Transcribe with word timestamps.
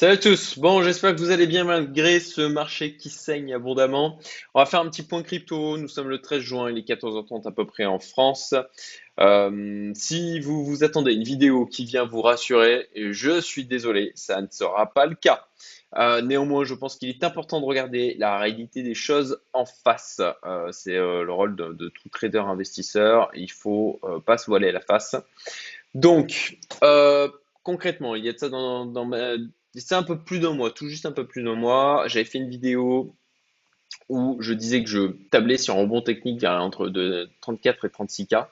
Salut 0.00 0.12
à 0.12 0.16
tous. 0.16 0.60
Bon, 0.60 0.80
j'espère 0.80 1.12
que 1.12 1.18
vous 1.18 1.32
allez 1.32 1.48
bien 1.48 1.64
malgré 1.64 2.20
ce 2.20 2.42
marché 2.42 2.94
qui 2.94 3.10
saigne 3.10 3.52
abondamment. 3.52 4.20
On 4.54 4.60
va 4.60 4.64
faire 4.64 4.78
un 4.78 4.88
petit 4.88 5.02
point 5.02 5.24
crypto. 5.24 5.76
Nous 5.76 5.88
sommes 5.88 6.08
le 6.08 6.22
13 6.22 6.38
juin, 6.38 6.70
il 6.70 6.78
est 6.78 6.88
14h30 6.88 7.48
à 7.48 7.50
peu 7.50 7.66
près 7.66 7.84
en 7.84 7.98
France. 7.98 8.54
Euh, 9.18 9.90
si 9.96 10.38
vous 10.38 10.64
vous 10.64 10.84
attendez 10.84 11.10
à 11.10 11.14
une 11.14 11.24
vidéo 11.24 11.66
qui 11.66 11.84
vient 11.84 12.04
vous 12.04 12.22
rassurer, 12.22 12.88
je 12.94 13.40
suis 13.40 13.64
désolé, 13.64 14.12
ça 14.14 14.40
ne 14.40 14.46
sera 14.48 14.86
pas 14.86 15.06
le 15.06 15.16
cas. 15.16 15.48
Euh, 15.96 16.22
néanmoins, 16.22 16.62
je 16.62 16.74
pense 16.74 16.94
qu'il 16.94 17.08
est 17.08 17.24
important 17.24 17.60
de 17.60 17.66
regarder 17.66 18.14
la 18.20 18.38
réalité 18.38 18.84
des 18.84 18.94
choses 18.94 19.40
en 19.52 19.64
face. 19.66 20.20
Euh, 20.44 20.70
c'est 20.70 20.94
le 20.94 21.32
rôle 21.32 21.56
de, 21.56 21.88
tout 21.88 22.08
trader 22.08 22.38
investisseur. 22.38 23.32
Il 23.34 23.50
faut 23.50 24.00
pas 24.24 24.38
se 24.38 24.46
voiler 24.46 24.70
la 24.70 24.80
face. 24.80 25.16
Donc, 25.96 26.56
concrètement, 27.64 28.14
il 28.14 28.24
y 28.24 28.28
a 28.28 28.32
de 28.32 28.38
ça 28.38 28.48
dans, 28.48 28.86
dans 28.86 29.04
c'est 29.80 29.94
un 29.94 30.02
peu 30.02 30.18
plus 30.18 30.40
d'un 30.40 30.54
mois, 30.54 30.70
tout 30.70 30.88
juste 30.88 31.06
un 31.06 31.12
peu 31.12 31.26
plus 31.26 31.42
d'un 31.42 31.54
mois. 31.54 32.04
J'avais 32.08 32.24
fait 32.24 32.38
une 32.38 32.50
vidéo 32.50 33.14
où 34.08 34.36
je 34.40 34.52
disais 34.54 34.82
que 34.82 34.88
je 34.88 35.12
tablais 35.30 35.58
sur 35.58 35.74
un 35.74 35.80
rebond 35.80 36.00
technique 36.02 36.44
entre 36.44 36.88
de 36.88 37.28
34 37.40 37.84
et 37.84 37.88
36K. 37.88 38.46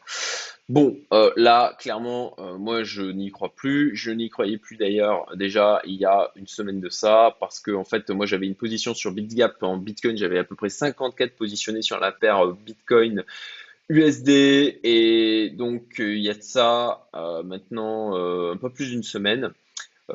Bon, 0.68 0.98
euh, 1.12 1.30
là, 1.36 1.76
clairement, 1.78 2.34
euh, 2.38 2.58
moi, 2.58 2.82
je 2.82 3.02
n'y 3.02 3.30
crois 3.30 3.54
plus. 3.54 3.94
Je 3.94 4.10
n'y 4.10 4.28
croyais 4.28 4.58
plus 4.58 4.76
d'ailleurs 4.76 5.30
déjà 5.36 5.80
il 5.84 5.94
y 5.94 6.04
a 6.04 6.32
une 6.34 6.48
semaine 6.48 6.80
de 6.80 6.88
ça, 6.88 7.36
parce 7.38 7.60
que 7.60 7.70
en 7.70 7.84
fait, 7.84 8.10
moi, 8.10 8.26
j'avais 8.26 8.46
une 8.46 8.56
position 8.56 8.92
sur 8.92 9.12
BitGap 9.12 9.62
en 9.62 9.76
Bitcoin. 9.76 10.16
J'avais 10.16 10.38
à 10.38 10.44
peu 10.44 10.56
près 10.56 10.68
54 10.68 11.36
positionnés 11.36 11.82
sur 11.82 12.00
la 12.00 12.10
paire 12.10 12.44
euh, 12.44 12.56
Bitcoin 12.66 13.24
USD, 13.88 14.28
et 14.82 15.50
donc 15.56 15.94
il 15.98 16.18
y 16.18 16.28
a 16.28 16.34
de 16.34 16.42
ça 16.42 17.08
maintenant 17.44 18.16
un 18.16 18.56
peu 18.56 18.68
plus 18.68 18.90
d'une 18.90 19.04
semaine. 19.04 19.52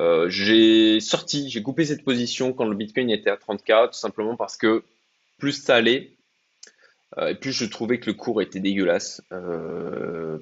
Euh, 0.00 0.28
j'ai 0.28 1.00
sorti, 1.00 1.50
j'ai 1.50 1.62
coupé 1.62 1.84
cette 1.84 2.04
position 2.04 2.52
quand 2.52 2.64
le 2.64 2.74
Bitcoin 2.74 3.10
était 3.10 3.30
à 3.30 3.36
30K, 3.36 3.88
tout 3.88 3.98
simplement 3.98 4.36
parce 4.36 4.56
que 4.56 4.82
plus 5.38 5.52
ça 5.52 5.76
allait, 5.76 6.12
euh, 7.18 7.28
et 7.28 7.34
plus 7.34 7.52
je 7.52 7.66
trouvais 7.66 8.00
que 8.00 8.06
le 8.06 8.14
cours 8.14 8.40
était 8.40 8.60
dégueulasse. 8.60 9.22
Euh, 9.32 10.38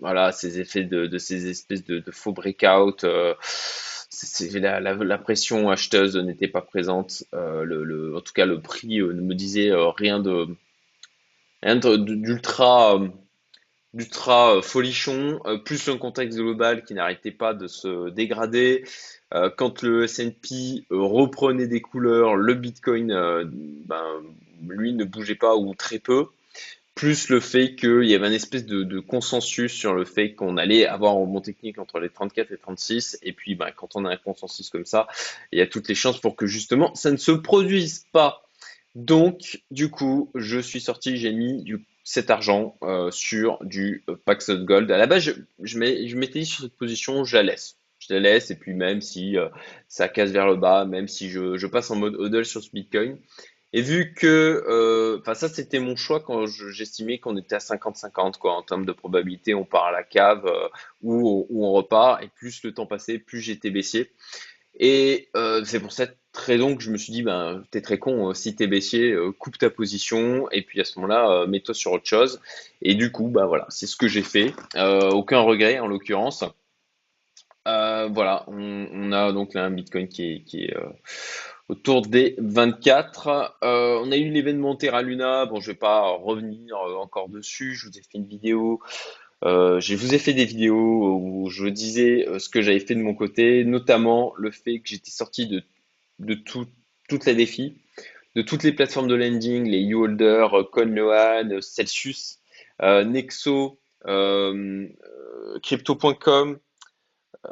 voilà, 0.00 0.32
ces 0.32 0.58
effets 0.58 0.82
de, 0.82 1.16
ces 1.18 1.48
espèces 1.48 1.84
de, 1.84 2.02
faux 2.10 2.32
breakout, 2.32 3.04
la, 3.04 4.80
la, 4.80 5.18
pression 5.18 5.70
acheteuse 5.70 6.16
n'était 6.16 6.48
pas 6.48 6.60
présente. 6.60 7.22
Le, 7.32 8.16
en 8.16 8.20
tout 8.20 8.32
cas, 8.32 8.46
le 8.46 8.60
prix 8.60 8.98
ne 8.98 9.12
me 9.12 9.34
disait 9.34 9.70
rien 9.96 10.18
de 10.18 10.48
rien 11.62 11.76
d'ultra 11.76 13.00
d'ultra 13.94 14.56
euh, 14.56 14.62
folichon, 14.62 15.40
euh, 15.46 15.58
plus 15.58 15.88
un 15.88 15.98
contexte 15.98 16.38
global 16.38 16.84
qui 16.84 16.94
n'arrêtait 16.94 17.30
pas 17.30 17.54
de 17.54 17.66
se 17.66 18.10
dégrader. 18.10 18.84
Euh, 19.34 19.50
quand 19.54 19.82
le 19.82 20.04
S&P 20.04 20.84
reprenait 20.90 21.66
des 21.66 21.80
couleurs, 21.80 22.36
le 22.36 22.54
Bitcoin, 22.54 23.08
ben, 23.86 24.22
lui, 24.68 24.92
ne 24.92 25.04
bougeait 25.04 25.34
pas 25.34 25.56
ou 25.56 25.74
très 25.74 25.98
peu. 25.98 26.26
Plus 26.94 27.30
le 27.30 27.40
fait 27.40 27.74
qu'il 27.74 28.04
y 28.04 28.14
avait 28.14 28.26
un 28.26 28.32
espèce 28.32 28.66
de, 28.66 29.00
consensus 29.00 29.72
sur 29.72 29.94
le 29.94 30.04
fait 30.04 30.34
qu'on 30.34 30.58
allait 30.58 30.86
avoir 30.86 31.12
un 31.12 31.20
rebond 31.20 31.40
technique 31.40 31.78
entre 31.78 31.98
les 31.98 32.10
34 32.10 32.52
et 32.52 32.58
36. 32.58 33.18
Et 33.22 33.32
puis, 33.32 33.54
ben, 33.54 33.70
quand 33.74 33.96
on 33.96 34.04
a 34.04 34.10
un 34.10 34.16
consensus 34.18 34.68
comme 34.68 34.84
ça, 34.84 35.08
il 35.52 35.58
y 35.58 35.62
a 35.62 35.66
toutes 35.66 35.88
les 35.88 35.94
chances 35.94 36.20
pour 36.20 36.36
que 36.36 36.46
justement 36.46 36.94
ça 36.94 37.10
ne 37.10 37.16
se 37.16 37.32
produise 37.32 38.04
pas. 38.12 38.42
Donc, 38.94 39.62
du 39.70 39.88
coup, 39.88 40.30
je 40.34 40.58
suis 40.58 40.82
sorti, 40.82 41.16
j'ai 41.16 41.32
mis 41.32 41.62
du 41.62 41.82
cet 42.04 42.30
argent 42.30 42.76
euh, 42.82 43.10
sur 43.10 43.58
du 43.62 44.04
euh, 44.08 44.16
Paxos 44.24 44.64
Gold. 44.64 44.90
À 44.90 44.98
la 44.98 45.06
base, 45.06 45.22
je, 45.22 45.32
je, 45.62 45.78
m'étais 45.78 46.40
dit 46.40 46.46
sur 46.46 46.62
cette 46.62 46.76
position, 46.76 47.24
je 47.24 47.36
la 47.36 47.42
laisse. 47.42 47.78
Je 47.98 48.12
la 48.12 48.20
laisse 48.20 48.50
et 48.50 48.56
puis 48.56 48.74
même 48.74 49.00
si 49.00 49.38
euh, 49.38 49.48
ça 49.86 50.08
casse 50.08 50.30
vers 50.30 50.46
le 50.46 50.56
bas, 50.56 50.84
même 50.84 51.06
si 51.06 51.30
je, 51.30 51.56
je 51.56 51.66
passe 51.66 51.90
en 51.90 51.96
mode 51.96 52.16
hodl 52.16 52.44
sur 52.44 52.62
ce 52.62 52.70
Bitcoin. 52.70 53.18
Et 53.74 53.80
vu 53.80 54.12
que, 54.12 55.16
enfin 55.18 55.32
ça 55.32 55.48
c'était 55.48 55.78
mon 55.78 55.96
choix 55.96 56.20
quand 56.20 56.44
j'estimais 56.44 57.18
qu'on 57.18 57.38
était 57.38 57.54
à 57.54 57.58
50-50 57.58 58.36
quoi 58.36 58.52
en 58.52 58.62
termes 58.62 58.84
de 58.84 58.92
probabilité, 58.92 59.54
on 59.54 59.64
part 59.64 59.86
à 59.86 59.92
la 59.92 60.02
cave 60.02 60.44
ou, 61.00 61.46
ou, 61.48 61.64
on 61.64 61.72
repart 61.72 62.22
et 62.22 62.28
plus 62.28 62.62
le 62.64 62.74
temps 62.74 62.84
passait, 62.84 63.18
plus 63.18 63.40
j'étais 63.40 63.70
baissier. 63.70 64.12
Et 64.78 65.30
c'est 65.64 65.80
pour 65.80 65.92
cette 65.92 66.18
très 66.32 66.56
donc 66.58 66.80
je 66.80 66.90
me 66.90 66.96
suis 66.96 67.12
dit 67.12 67.22
ben 67.22 67.62
t'es 67.70 67.82
très 67.82 67.98
con 67.98 68.30
euh, 68.30 68.34
si 68.34 68.56
t'es 68.56 68.66
baissier 68.66 69.12
euh, 69.12 69.32
coupe 69.32 69.58
ta 69.58 69.70
position 69.70 70.50
et 70.50 70.62
puis 70.62 70.80
à 70.80 70.84
ce 70.84 70.98
moment-là 70.98 71.30
euh, 71.30 71.46
mets-toi 71.46 71.74
sur 71.74 71.92
autre 71.92 72.06
chose. 72.06 72.40
Et 72.80 72.94
du 72.94 73.12
coup 73.12 73.28
bah 73.28 73.46
voilà 73.46 73.66
c'est 73.68 73.86
ce 73.86 73.96
que 73.96 74.08
j'ai 74.08 74.22
fait. 74.22 74.54
Aucun 74.74 75.40
regret 75.40 75.78
en 75.78 75.86
l'occurrence. 75.86 76.44
Voilà 77.64 78.44
on, 78.48 79.12
a 79.12 79.32
donc 79.32 79.54
là 79.54 79.64
un 79.64 79.70
bitcoin 79.70 80.08
qui 80.08 80.42
est, 80.52 80.74
autour 81.68 82.02
des 82.02 82.34
24 82.38 83.58
on 83.62 84.10
a 84.10 84.16
eu 84.16 84.30
l'événement 84.30 84.74
Terra 84.74 85.02
Luna. 85.02 85.46
Bon 85.46 85.60
je 85.60 85.70
vais 85.70 85.76
pas 85.76 86.08
revenir 86.08 86.76
encore 86.98 87.28
dessus. 87.28 87.74
Je 87.74 87.88
vous 87.88 87.98
ai 87.98 88.00
fait 88.00 88.18
une 88.18 88.26
vidéo. 88.26 88.80
Je 89.44 89.94
vous 89.94 90.14
ai 90.14 90.18
fait 90.18 90.32
des 90.32 90.46
vidéos 90.46 91.18
où 91.20 91.50
je 91.50 91.66
disais 91.68 92.26
ce 92.38 92.48
que 92.48 92.62
j'avais 92.62 92.80
fait 92.80 92.94
de 92.94 93.02
mon 93.02 93.14
côté, 93.14 93.64
notamment 93.64 94.32
le 94.36 94.50
fait 94.50 94.78
que 94.78 94.88
j'étais 94.88 95.10
sorti 95.10 95.46
de 95.46 95.62
de 96.18 96.34
tout, 96.34 96.66
toutes 97.08 97.26
les 97.26 97.34
défis, 97.34 97.78
de 98.34 98.42
toutes 98.42 98.62
les 98.62 98.72
plateformes 98.72 99.08
de 99.08 99.14
lending, 99.14 99.68
les 99.68 99.80
YouHolder, 99.80 100.46
CoinLoan, 100.72 101.60
Celsius, 101.60 102.38
euh, 102.82 103.04
Nexo, 103.04 103.78
euh, 104.06 104.88
Crypto.com, 105.62 106.58
euh, 107.44 107.50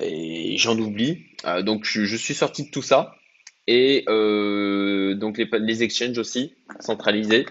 et 0.00 0.56
j'en 0.56 0.78
oublie. 0.78 1.26
donc 1.62 1.84
je, 1.84 2.16
suis 2.16 2.34
sorti 2.34 2.64
de 2.64 2.70
tout 2.70 2.82
ça 2.82 3.14
et 3.66 4.04
donc 4.06 5.38
les, 5.38 5.82
exchanges 5.82 6.16
aussi 6.16 6.54
centralisés. 6.80 7.44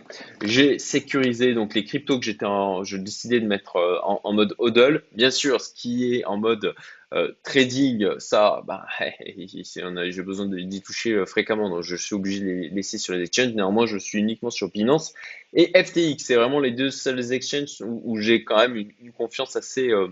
J'ai 0.43 0.79
sécurisé 0.79 1.53
donc 1.53 1.75
les 1.75 1.85
cryptos 1.85 2.19
que 2.19 2.25
j'étais 2.25 2.47
je 2.83 2.97
décidais 2.97 3.39
de 3.39 3.45
mettre 3.45 3.77
en, 4.03 4.19
en, 4.23 4.33
mode 4.33 4.55
hodl. 4.57 5.03
Bien 5.11 5.29
sûr, 5.29 5.61
ce 5.61 5.71
qui 5.75 6.15
est 6.15 6.25
en 6.25 6.37
mode 6.37 6.73
euh, 7.13 7.31
trading, 7.43 8.19
ça, 8.19 8.63
bah, 8.65 8.85
j'ai 9.29 10.23
besoin 10.23 10.45
d'y 10.45 10.81
toucher 10.81 11.13
euh, 11.13 11.25
fréquemment, 11.25 11.69
donc 11.69 11.81
je 11.81 11.95
suis 11.95 12.15
obligé 12.15 12.41
de 12.41 12.45
les 12.45 12.69
laisser 12.69 12.97
sur 12.97 13.13
les 13.13 13.23
exchanges. 13.23 13.53
Néanmoins, 13.53 13.85
je 13.85 13.97
suis 13.97 14.19
uniquement 14.19 14.49
sur 14.49 14.69
Binance 14.69 15.13
et 15.53 15.71
FTX. 15.81 16.17
C'est 16.19 16.35
vraiment 16.35 16.59
les 16.59 16.71
deux 16.71 16.91
seuls 16.91 17.31
exchanges 17.31 17.81
où, 17.81 18.19
j'ai 18.19 18.43
quand 18.43 18.57
même 18.57 18.75
une, 18.75 19.13
confiance 19.13 19.55
assez, 19.55 19.89
euh, 19.89 20.09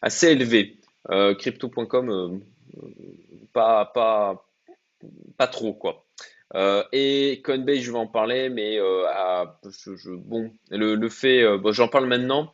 assez 0.00 0.28
élevée. 0.28 0.78
Crypto.com, 1.08 2.40
pas, 3.52 3.86
pas, 3.86 4.48
pas 5.36 5.46
trop, 5.48 5.72
quoi. 5.74 6.06
et 6.92 7.42
Coinbase, 7.44 7.80
je 7.80 7.90
vais 7.90 7.98
en 7.98 8.06
parler, 8.06 8.48
mais 8.50 8.78
bon, 10.06 10.52
le, 10.70 11.08
fait, 11.08 11.44
j'en 11.72 11.88
parle 11.88 12.06
maintenant. 12.06 12.52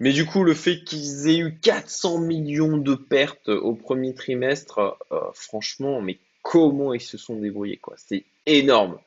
Mais 0.00 0.12
du 0.12 0.26
coup, 0.26 0.44
le 0.44 0.54
fait 0.54 0.84
qu'ils 0.84 1.28
aient 1.28 1.38
eu 1.38 1.58
400 1.58 2.18
millions 2.18 2.76
de 2.76 2.94
pertes 2.94 3.48
au 3.48 3.74
premier 3.74 4.14
trimestre, 4.14 4.96
euh, 5.10 5.20
franchement, 5.34 6.00
mais 6.00 6.18
comment 6.42 6.94
ils 6.94 7.00
se 7.00 7.18
sont 7.18 7.36
débrouillés, 7.36 7.78
quoi. 7.78 7.94
C'est 7.96 8.24
énorme. 8.46 8.98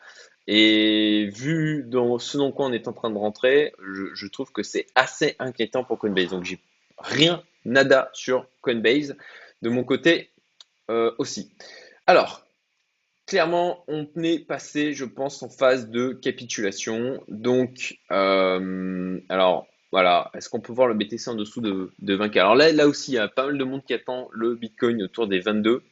Et 0.48 1.30
vu 1.34 1.84
dans 1.88 2.20
ce 2.20 2.38
dans 2.38 2.52
quoi 2.52 2.66
on 2.66 2.74
est 2.74 2.88
en 2.88 2.94
train 2.94 3.10
de 3.10 3.18
rentrer, 3.18 3.74
je, 3.82 4.28
trouve 4.28 4.52
que 4.52 4.64
c'est 4.64 4.88
assez 4.96 5.36
inquiétant 5.40 5.84
pour 5.84 5.98
Coinbase. 6.00 6.30
Donc 6.30 6.44
j'ai 6.44 6.60
rien, 6.98 7.44
nada 7.64 8.10
sur 8.14 8.48
Coinbase. 8.62 9.16
De 9.62 9.70
mon 9.70 9.84
côté 9.84 10.32
euh, 10.90 11.14
aussi. 11.20 11.52
Alors, 12.08 12.44
clairement, 13.28 13.84
on 13.88 14.08
est 14.24 14.40
passé, 14.40 14.94
je 14.94 15.06
pense, 15.06 15.44
en 15.44 15.50
phase 15.50 15.90
de 15.90 16.14
capitulation. 16.14 17.24
Donc, 17.28 18.00
euh, 18.12 19.22
alors, 19.30 19.68
voilà, 19.92 20.32
est-ce 20.34 20.50
qu'on 20.50 20.62
peut 20.62 20.72
voir 20.72 20.88
le 20.88 20.94
BTC 20.94 21.30
en 21.30 21.36
dessous 21.36 21.60
de, 21.62 21.92
20K 22.02 22.40
Alors 22.40 22.56
là, 22.56 22.88
aussi, 22.88 23.12
il 23.12 23.16
y 23.16 23.18
a 23.18 23.28
pas 23.28 23.46
mal 23.46 23.58
de 23.58 23.64
monde 23.64 23.84
qui 23.86 23.94
attend 23.94 24.30
le 24.32 24.56
Bitcoin 24.56 25.04
autour 25.04 25.28
des 25.28 25.40
22. 25.40 25.84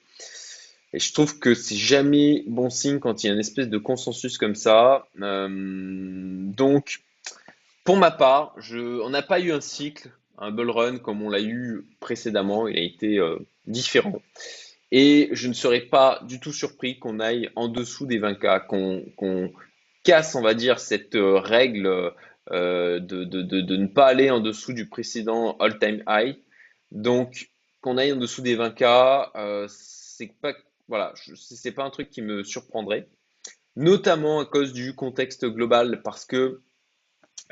Et 0.94 1.00
je 1.00 1.14
trouve 1.14 1.38
que 1.38 1.54
c'est 1.54 1.76
jamais 1.76 2.44
bon 2.48 2.70
signe 2.70 3.00
quand 3.00 3.24
il 3.24 3.28
y 3.28 3.30
a 3.30 3.34
une 3.34 3.40
espèce 3.40 3.68
de 3.68 3.78
consensus 3.78 4.38
comme 4.38 4.56
ça. 4.56 5.08
Euh, 5.22 5.48
donc, 5.50 7.02
pour 7.84 7.98
ma 7.98 8.10
part, 8.10 8.56
on 8.72 9.10
n'a 9.10 9.22
pas 9.22 9.40
eu 9.40 9.52
un 9.52 9.62
cycle, 9.62 10.10
un 10.38 10.52
bull 10.52 10.72
run 10.72 10.98
comme 10.98 11.22
on 11.22 11.30
l'a 11.30 11.42
eu 11.42 11.86
précédemment. 12.00 12.68
Il 12.68 12.78
a 12.78 12.82
été 12.82 13.20
euh, 13.20 13.38
différent. 13.68 14.22
Et 14.92 15.30
je 15.34 15.48
ne 15.48 15.54
serais 15.54 15.82
pas 15.82 16.22
du 16.24 16.40
tout 16.40 16.54
surpris 16.54 16.98
qu'on 16.98 17.20
aille 17.20 17.50
en 17.56 17.68
dessous 17.68 18.08
des 18.08 18.20
20K, 18.20 18.66
qu'on 19.16 19.52
casse, 20.04 20.34
on 20.34 20.42
va 20.42 20.56
dire, 20.56 20.80
cette 20.80 21.16
euh, 21.16 21.38
règle 21.38 22.14
euh, 22.52 23.00
de, 23.00 23.76
ne 23.76 23.88
pas 23.88 24.08
aller 24.08 24.30
en 24.30 24.40
dessous 24.40 24.74
du 24.74 24.88
précédent 24.88 25.58
all-time 25.60 26.04
high. 26.08 26.38
Donc, 26.92 27.52
qu'on 27.82 27.98
aille 27.98 28.14
en 28.14 28.18
dessous 28.18 28.42
des 28.42 28.58
20K, 28.58 29.30
euh, 29.36 29.68
c'est 29.70 30.34
pas, 30.42 30.54
voilà, 30.88 31.14
c'est 31.36 31.72
pas 31.72 31.84
un 31.84 31.90
truc 31.90 32.10
qui 32.10 32.22
me 32.22 32.44
surprendrait, 32.44 33.08
notamment 33.76 34.40
à 34.40 34.46
cause 34.46 34.74
du 34.74 34.96
contexte 34.96 35.46
global, 35.46 36.02
parce 36.04 36.26
que 36.26 36.62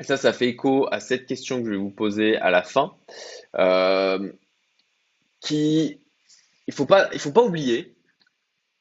ça, 0.00 0.16
ça 0.16 0.32
fait 0.32 0.48
écho 0.48 0.86
à 0.90 1.00
cette 1.00 1.26
question 1.26 1.60
que 1.60 1.66
je 1.66 1.70
vais 1.70 1.76
vous 1.76 1.90
poser 1.90 2.36
à 2.36 2.50
la 2.50 2.62
fin, 2.62 2.96
euh, 3.56 4.32
qui 5.40 6.00
il 6.66 6.74
faut 6.74 6.86
pas, 6.86 7.08
il 7.12 7.18
faut 7.18 7.32
pas 7.32 7.42
oublier 7.42 7.96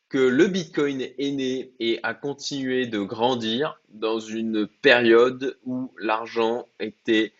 que 0.09 0.17
le 0.17 0.47
Bitcoin 0.47 1.01
est 1.01 1.31
né 1.31 1.71
et 1.79 1.99
a 2.03 2.13
continué 2.13 2.87
de 2.87 2.99
grandir 2.99 3.79
dans 3.89 4.19
une 4.19 4.67
période 4.67 5.57
où 5.65 5.91
l'argent 5.99 6.67
était 6.79 7.33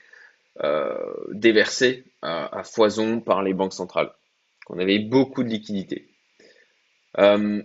euh, 0.63 0.97
déversé 1.31 2.03
à, 2.21 2.63
foison 2.63 3.21
par 3.21 3.41
les 3.41 3.53
banques 3.53 3.73
centrales, 3.73 4.11
qu'on 4.65 4.79
avait 4.79 4.99
beaucoup 4.99 5.43
de 5.43 5.49
liquidités. 5.49 6.07
Euh, 7.19 7.61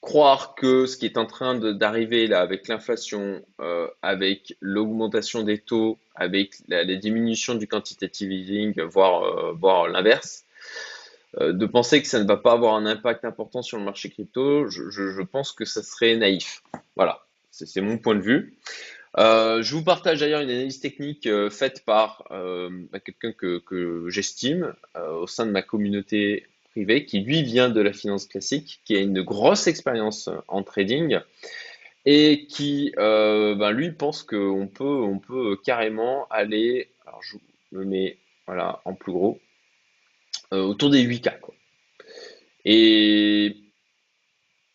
croire 0.00 0.56
que 0.56 0.86
ce 0.86 0.96
qui 0.96 1.06
est 1.06 1.18
en 1.18 1.26
train 1.26 1.54
d'arriver 1.54 2.26
là 2.26 2.40
avec 2.40 2.66
l'inflation, 2.66 3.44
euh, 3.60 3.86
avec 4.02 4.56
l'augmentation 4.60 5.44
des 5.44 5.58
taux, 5.58 5.98
avec 6.16 6.54
la, 6.66 6.82
les 6.82 6.96
diminutions 6.96 7.54
du 7.54 7.68
quantitative 7.68 8.32
easing, 8.32 8.80
voire, 8.80 9.54
voire 9.54 9.86
l'inverse, 9.86 10.44
de 11.40 11.66
penser 11.66 12.02
que 12.02 12.08
ça 12.08 12.20
ne 12.22 12.26
va 12.26 12.36
pas 12.36 12.52
avoir 12.52 12.74
un 12.74 12.86
impact 12.86 13.24
important 13.24 13.62
sur 13.62 13.78
le 13.78 13.84
marché 13.84 14.10
crypto, 14.10 14.68
je, 14.68 15.22
pense 15.22 15.52
que 15.52 15.64
ça 15.64 15.82
serait 15.82 16.16
naïf. 16.16 16.62
Voilà, 16.96 17.26
c'est 17.50 17.80
mon 17.80 17.98
point 17.98 18.14
de 18.14 18.20
vue. 18.20 18.58
Euh, 19.16 19.62
je 19.62 19.74
vous 19.74 19.82
partage 19.82 20.20
d'ailleurs 20.20 20.42
une 20.42 20.50
analyse 20.50 20.80
technique 20.80 21.26
euh, 21.26 21.48
faite 21.48 21.84
par 21.84 22.24
bah, 22.30 23.00
quelqu'un 23.00 23.32
que, 23.32 24.06
j'estime 24.08 24.74
au 24.94 25.26
sein 25.26 25.46
de 25.46 25.50
ma 25.50 25.62
communauté 25.62 26.46
privée, 26.70 27.04
qui 27.04 27.20
lui 27.20 27.42
vient 27.42 27.68
de 27.68 27.80
la 27.80 27.92
finance 27.92 28.26
classique, 28.26 28.80
qui 28.84 28.96
a 28.96 29.00
une 29.00 29.22
grosse 29.22 29.66
expérience 29.66 30.28
en 30.48 30.62
trading 30.62 31.20
et 32.04 32.46
qui 32.46 32.92
bah, 32.96 33.70
lui 33.70 33.92
pense 33.92 34.22
qu'on 34.22 34.68
peut, 34.72 34.84
on 34.84 35.18
peut 35.18 35.56
carrément 35.64 36.26
aller, 36.30 36.90
alors 37.06 37.22
je 37.22 37.36
me 37.72 37.84
mets 37.84 38.18
en 38.84 38.94
plus 38.94 39.12
gros, 39.12 39.40
euh, 40.52 40.62
autour 40.62 40.90
des 40.90 41.04
8K. 41.04 41.40
Quoi. 41.40 41.54
Et 42.64 43.56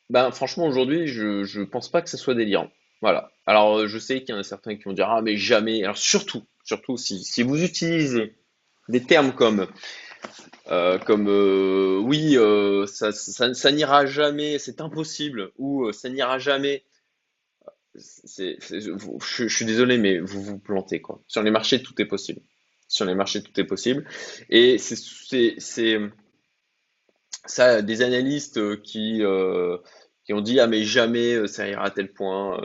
ben, 0.09 0.31
franchement, 0.31 0.65
aujourd'hui, 0.65 1.07
je 1.07 1.59
ne 1.59 1.65
pense 1.65 1.89
pas 1.89 2.01
que 2.01 2.09
ce 2.09 2.17
soit 2.17 2.35
délirant. 2.35 2.71
Voilà. 3.01 3.31
Alors, 3.45 3.79
euh, 3.79 3.87
je 3.87 3.97
sais 3.97 4.21
qu'il 4.21 4.33
y 4.33 4.37
en 4.37 4.39
a 4.39 4.43
certains 4.43 4.75
qui 4.75 4.83
vont 4.83 4.93
dire 4.93 5.09
Ah, 5.09 5.21
mais 5.21 5.35
jamais. 5.35 5.83
Alors, 5.83 5.97
surtout, 5.97 6.43
surtout 6.63 6.97
si, 6.97 7.23
si 7.23 7.43
vous 7.43 7.63
utilisez 7.63 8.35
des 8.87 9.03
termes 9.03 9.33
comme, 9.33 9.67
euh, 10.67 10.99
comme 10.99 11.27
oui, 12.05 12.37
ça, 12.87 13.11
ça, 13.11 13.71
n'ira 13.71 14.05
jamais, 14.05 14.59
c'est 14.59 14.79
impossible, 14.79 15.51
ou 15.57 15.91
ça 15.91 16.09
n'ira 16.09 16.37
jamais. 16.37 16.83
je, 17.95 18.55
je, 18.69 19.47
suis 19.47 19.65
désolé, 19.65 19.97
mais 19.97 20.19
vous 20.19 20.41
vous 20.41 20.59
plantez. 20.59 21.01
Quoi. 21.01 21.21
Sur 21.27 21.41
les 21.41 21.51
marchés, 21.51 21.81
tout 21.81 21.99
est 22.01 22.05
possible 22.05 22.41
sur 22.93 23.05
les 23.05 23.15
marchés, 23.15 23.41
tout 23.41 23.59
est 23.59 23.65
possible. 23.65 24.05
Et 24.49 24.77
c'est 24.77 24.95
ça, 27.45 27.81
des 27.81 28.01
analystes 28.01 28.57
euh, 28.57 28.77
qui, 28.77 29.23
euh, 29.23 29.77
qui 30.25 30.33
ont 30.33 30.41
dit 30.41 30.59
ah 30.59 30.67
mais 30.67 30.83
jamais 30.83 31.33
euh, 31.33 31.47
ça 31.47 31.67
ira 31.67 31.85
à 31.85 31.89
tel 31.89 32.13
point, 32.13 32.61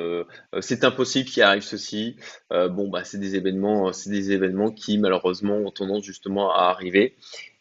c'est 0.60 0.84
impossible 0.84 1.28
qu'il 1.28 1.42
arrive 1.42 1.62
ceci. 1.62 2.16
bon 2.50 2.88
bah 2.88 3.04
c'est 3.04 3.18
des 3.18 3.36
événements, 3.36 3.92
c'est 3.92 4.10
des 4.10 4.32
événements 4.32 4.70
qui 4.70 4.98
malheureusement 4.98 5.56
ont 5.56 5.70
tendance 5.70 6.04
justement 6.04 6.52
à 6.52 6.64
arriver. 6.70 7.16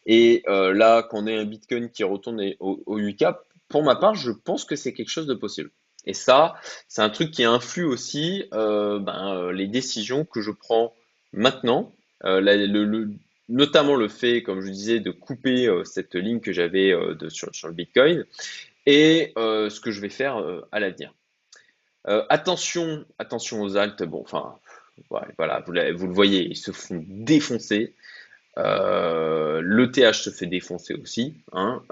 Et 0.06 0.42
là 0.46 1.02
qu'on 1.02 1.26
ait 1.26 1.36
un 1.36 1.44
Bitcoin 1.44 1.90
qui 1.90 2.04
retourne 2.04 2.40
au, 2.60 2.98
8K, 2.98 3.36
pour 3.68 3.82
ma 3.82 3.96
part, 3.96 4.14
je 4.14 4.30
pense 4.30 4.64
que 4.64 4.76
c'est 4.76 4.92
quelque 4.92 5.10
chose 5.10 5.26
de 5.26 5.34
possible. 5.34 5.70
Et 6.06 6.14
ça, 6.14 6.54
c'est 6.86 7.02
un 7.02 7.10
truc 7.10 7.32
qui 7.32 7.44
influe 7.44 7.84
aussi 7.84 8.44
ben, 8.52 9.50
les 9.52 9.66
décisions 9.66 10.24
que 10.24 10.40
je 10.40 10.52
prends 10.52 10.94
maintenant 11.32 11.92
euh, 12.24 12.40
le, 12.40 13.10
notamment 13.48 13.96
le 13.96 14.08
fait, 14.08 14.42
comme 14.42 14.60
je 14.60 14.70
disais, 14.70 15.00
de 15.00 15.10
couper 15.10 15.66
euh, 15.66 15.84
cette 15.84 16.14
ligne 16.14 16.40
que 16.40 16.52
j'avais 16.52 16.92
euh, 16.92 17.14
sur, 17.28 17.68
le 17.68 17.72
Bitcoin 17.72 18.24
et 18.86 19.32
ce 19.36 19.80
que 19.80 19.90
je 19.90 20.00
vais 20.00 20.08
faire 20.08 20.42
à 20.72 20.80
l'avenir. 20.80 21.12
attention, 22.06 23.04
attention 23.18 23.60
aux 23.60 23.76
altes. 23.76 24.02
Bon, 24.02 24.22
enfin, 24.22 24.56
voilà, 25.10 25.62
vous, 25.66 25.72
le 25.72 26.14
voyez, 26.14 26.48
ils 26.48 26.56
se 26.56 26.72
font 26.72 27.04
défoncer. 27.06 27.94
Euh, 28.56 29.60
L'ETH 29.62 30.14
se 30.14 30.30
fait 30.30 30.46
défoncer 30.46 30.94
aussi. 30.94 31.34
Hein. 31.52 31.82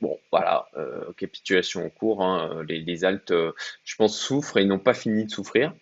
bon, 0.00 0.18
voilà, 0.30 0.70
capitulation 1.18 1.84
en 1.84 1.90
cours. 1.90 2.24
Hein. 2.24 2.64
Les, 2.66 2.80
les, 2.80 3.04
altes, 3.04 3.34
je 3.84 3.96
pense, 3.96 4.18
souffrent 4.18 4.56
et 4.56 4.64
n'ont 4.64 4.78
pas 4.78 4.94
fini 4.94 5.26
de 5.26 5.30
souffrir. 5.30 5.74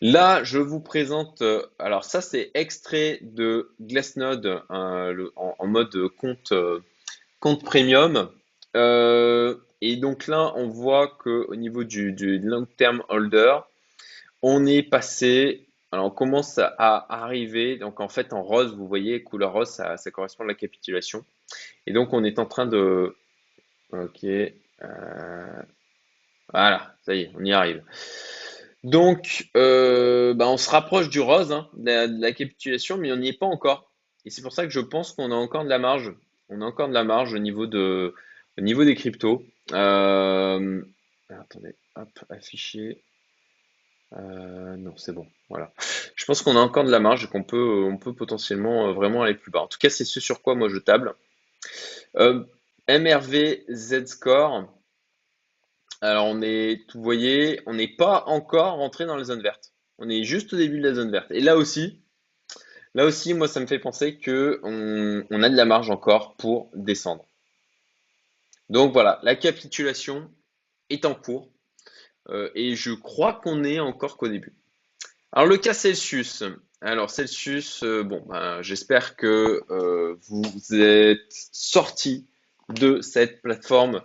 Là, 0.00 0.44
je 0.44 0.58
vous 0.58 0.78
présente, 0.78 1.42
euh, 1.42 1.66
alors 1.80 2.04
ça 2.04 2.20
c'est 2.20 2.52
extrait 2.54 3.18
de 3.20 3.72
Glassnode 3.80 4.62
en, 4.68 5.66
mode 5.66 6.08
compte, 6.16 6.52
euh, 6.52 6.80
compte 7.40 7.64
premium. 7.64 8.30
Euh, 8.76 9.56
et 9.80 9.96
donc 9.96 10.28
là, 10.28 10.52
on 10.54 10.68
voit 10.68 11.08
qu'au 11.08 11.54
niveau 11.56 11.82
du, 11.82 12.14
long 12.38 12.66
term 12.76 13.02
holder, 13.08 13.58
on 14.42 14.66
est 14.66 14.84
passé, 14.84 15.66
alors 15.90 16.06
on 16.06 16.10
commence 16.10 16.58
à 16.58 17.06
arriver, 17.08 17.76
donc 17.76 17.98
en 17.98 18.08
fait 18.08 18.32
en 18.32 18.42
rose, 18.44 18.76
vous 18.76 18.86
voyez, 18.86 19.24
couleur 19.24 19.52
rose, 19.52 19.68
ça, 19.68 19.96
correspond 20.12 20.44
à 20.44 20.46
la 20.46 20.54
capitulation. 20.54 21.24
Et 21.88 21.92
donc 21.92 22.12
on 22.12 22.22
est 22.22 22.38
en 22.38 22.46
train 22.46 22.66
de, 22.66 23.16
ok, 23.90 24.26
voilà, 26.52 26.94
ça 27.02 27.14
y 27.16 27.22
est, 27.22 27.32
on 27.34 27.44
y 27.44 27.52
arrive. 27.52 27.82
Donc, 28.84 29.50
euh, 29.56 30.34
bah, 30.34 30.48
on 30.48 30.56
se 30.56 30.70
rapproche 30.70 31.08
du 31.08 31.20
rose, 31.20 31.52
hein, 31.52 31.68
de, 31.74 32.20
la, 32.20 32.32
capitulation, 32.32 32.96
mais 32.96 33.10
on 33.12 33.16
n'y 33.16 33.28
est 33.28 33.38
pas 33.38 33.46
encore. 33.46 33.90
Et 34.24 34.30
c'est 34.30 34.42
pour 34.42 34.52
ça 34.52 34.64
que 34.64 34.70
je 34.70 34.80
pense 34.80 35.12
qu'on 35.12 35.32
a 35.32 35.34
encore 35.34 35.64
de 35.64 35.68
la 35.68 35.78
marge. 35.78 36.14
On 36.48 36.60
a 36.62 36.64
encore 36.64 36.88
de 36.88 36.94
la 36.94 37.04
marge 37.04 37.34
au 37.34 37.38
niveau, 37.38 37.66
de, 37.66 38.14
au 38.56 38.60
niveau 38.60 38.84
des 38.84 38.94
cryptos. 38.94 39.42
Euh, 39.72 40.82
attendez, 41.28 41.74
hop, 41.96 42.08
afficher. 42.30 43.02
Euh, 44.14 44.76
non, 44.76 44.96
c'est 44.96 45.12
bon. 45.12 45.26
Voilà. 45.48 45.72
Je 46.14 46.24
pense 46.24 46.42
qu'on 46.42 46.56
a 46.56 46.60
encore 46.60 46.84
de 46.84 46.90
la 46.90 47.00
marge 47.00 47.24
et 47.24 47.28
qu'on 47.28 47.42
peut, 47.42 47.84
on 47.84 47.96
peut 47.96 48.14
potentiellement 48.14 48.92
vraiment 48.92 49.22
aller 49.22 49.34
plus 49.34 49.50
bas. 49.50 49.60
En 49.60 49.66
tout 49.66 49.78
cas, 49.78 49.90
c'est 49.90 50.04
ce 50.04 50.20
sur 50.20 50.40
quoi 50.40 50.54
moi 50.54 50.68
je 50.68 50.78
table. 50.78 51.14
MRV 52.88 53.64
Z-Score. 53.70 54.68
Alors, 56.00 56.26
on 56.26 56.42
est, 56.42 56.84
vous 56.94 57.02
voyez, 57.02 57.60
on 57.66 57.74
n'est 57.74 57.88
pas 57.88 58.24
encore 58.26 58.76
rentré 58.76 59.04
dans 59.04 59.16
la 59.16 59.24
zone 59.24 59.42
verte. 59.42 59.72
On 59.98 60.08
est 60.08 60.22
juste 60.22 60.52
au 60.52 60.56
début 60.56 60.78
de 60.78 60.88
la 60.88 60.94
zone 60.94 61.10
verte. 61.10 61.30
Et 61.30 61.40
là 61.40 61.56
aussi, 61.56 62.00
là 62.94 63.04
aussi, 63.04 63.34
moi, 63.34 63.48
ça 63.48 63.60
me 63.60 63.66
fait 63.66 63.80
penser 63.80 64.18
que 64.18 64.60
on, 64.62 65.42
a 65.42 65.48
de 65.48 65.56
la 65.56 65.64
marge 65.64 65.90
encore 65.90 66.36
pour 66.36 66.70
descendre. 66.74 67.26
Donc 68.68 68.92
voilà, 68.92 69.18
la 69.22 69.34
capitulation 69.34 70.30
est 70.88 71.04
en 71.04 71.14
cours. 71.14 71.50
Euh, 72.28 72.50
et 72.54 72.76
je 72.76 72.92
crois 72.92 73.32
qu'on 73.32 73.64
est 73.64 73.80
encore 73.80 74.18
qu'au 74.18 74.28
début. 74.28 74.54
Alors 75.32 75.46
le 75.46 75.56
cas 75.56 75.74
Celsius. 75.74 76.44
Alors 76.80 77.10
Celsius, 77.10 77.82
euh, 77.82 78.02
bon, 78.02 78.22
ben, 78.28 78.62
j'espère 78.62 79.16
que 79.16 79.64
euh, 79.70 80.16
vous 80.28 80.74
êtes 80.74 81.32
sorti 81.52 82.28
de 82.68 83.00
cette 83.00 83.40
plateforme 83.42 84.02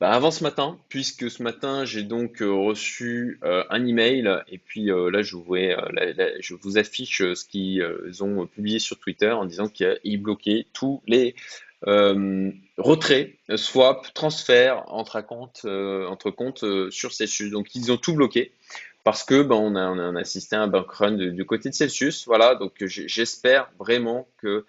bah, 0.00 0.12
avant 0.12 0.30
ce 0.30 0.44
matin, 0.44 0.78
puisque 0.88 1.28
ce 1.28 1.42
matin 1.42 1.84
j'ai 1.84 2.04
donc 2.04 2.40
euh, 2.40 2.52
reçu 2.52 3.40
euh, 3.42 3.64
un 3.68 3.84
email 3.84 4.42
et 4.46 4.58
puis 4.58 4.92
euh, 4.92 5.10
là 5.10 5.22
je 5.22 5.34
vous, 5.34 6.78
affiche 6.78 7.18
ce 7.34 7.44
qu'ils 7.44 8.22
ont 8.22 8.46
publié 8.46 8.78
sur 8.78 8.96
Twitter 9.00 9.32
en 9.32 9.44
disant 9.44 9.68
qu'ils 9.68 10.22
bloquaient 10.22 10.66
tous 10.72 11.02
les 11.08 11.34
retraits, 11.82 13.34
swap, 13.56 14.12
transferts 14.14 14.84
entre 14.86 15.20
comptes, 15.20 15.64
entre 15.64 16.30
comptes 16.30 16.64
sur 16.90 17.12
Celsius. 17.12 17.50
Donc 17.50 17.74
ils 17.74 17.90
ont 17.90 17.96
tout 17.96 18.14
bloqué 18.14 18.52
parce 19.02 19.24
que 19.24 19.42
ben, 19.42 19.56
on, 19.56 19.74
a, 19.74 19.88
on 19.88 20.14
a 20.16 20.20
assisté 20.20 20.54
à 20.54 20.62
un 20.62 20.68
bank 20.68 20.90
run 20.92 21.12
du 21.12 21.44
côté 21.44 21.70
de 21.70 21.74
Celsius. 21.74 22.26
Voilà, 22.26 22.54
donc 22.54 22.72
j'espère 22.84 23.70
vraiment 23.78 24.28
que 24.38 24.64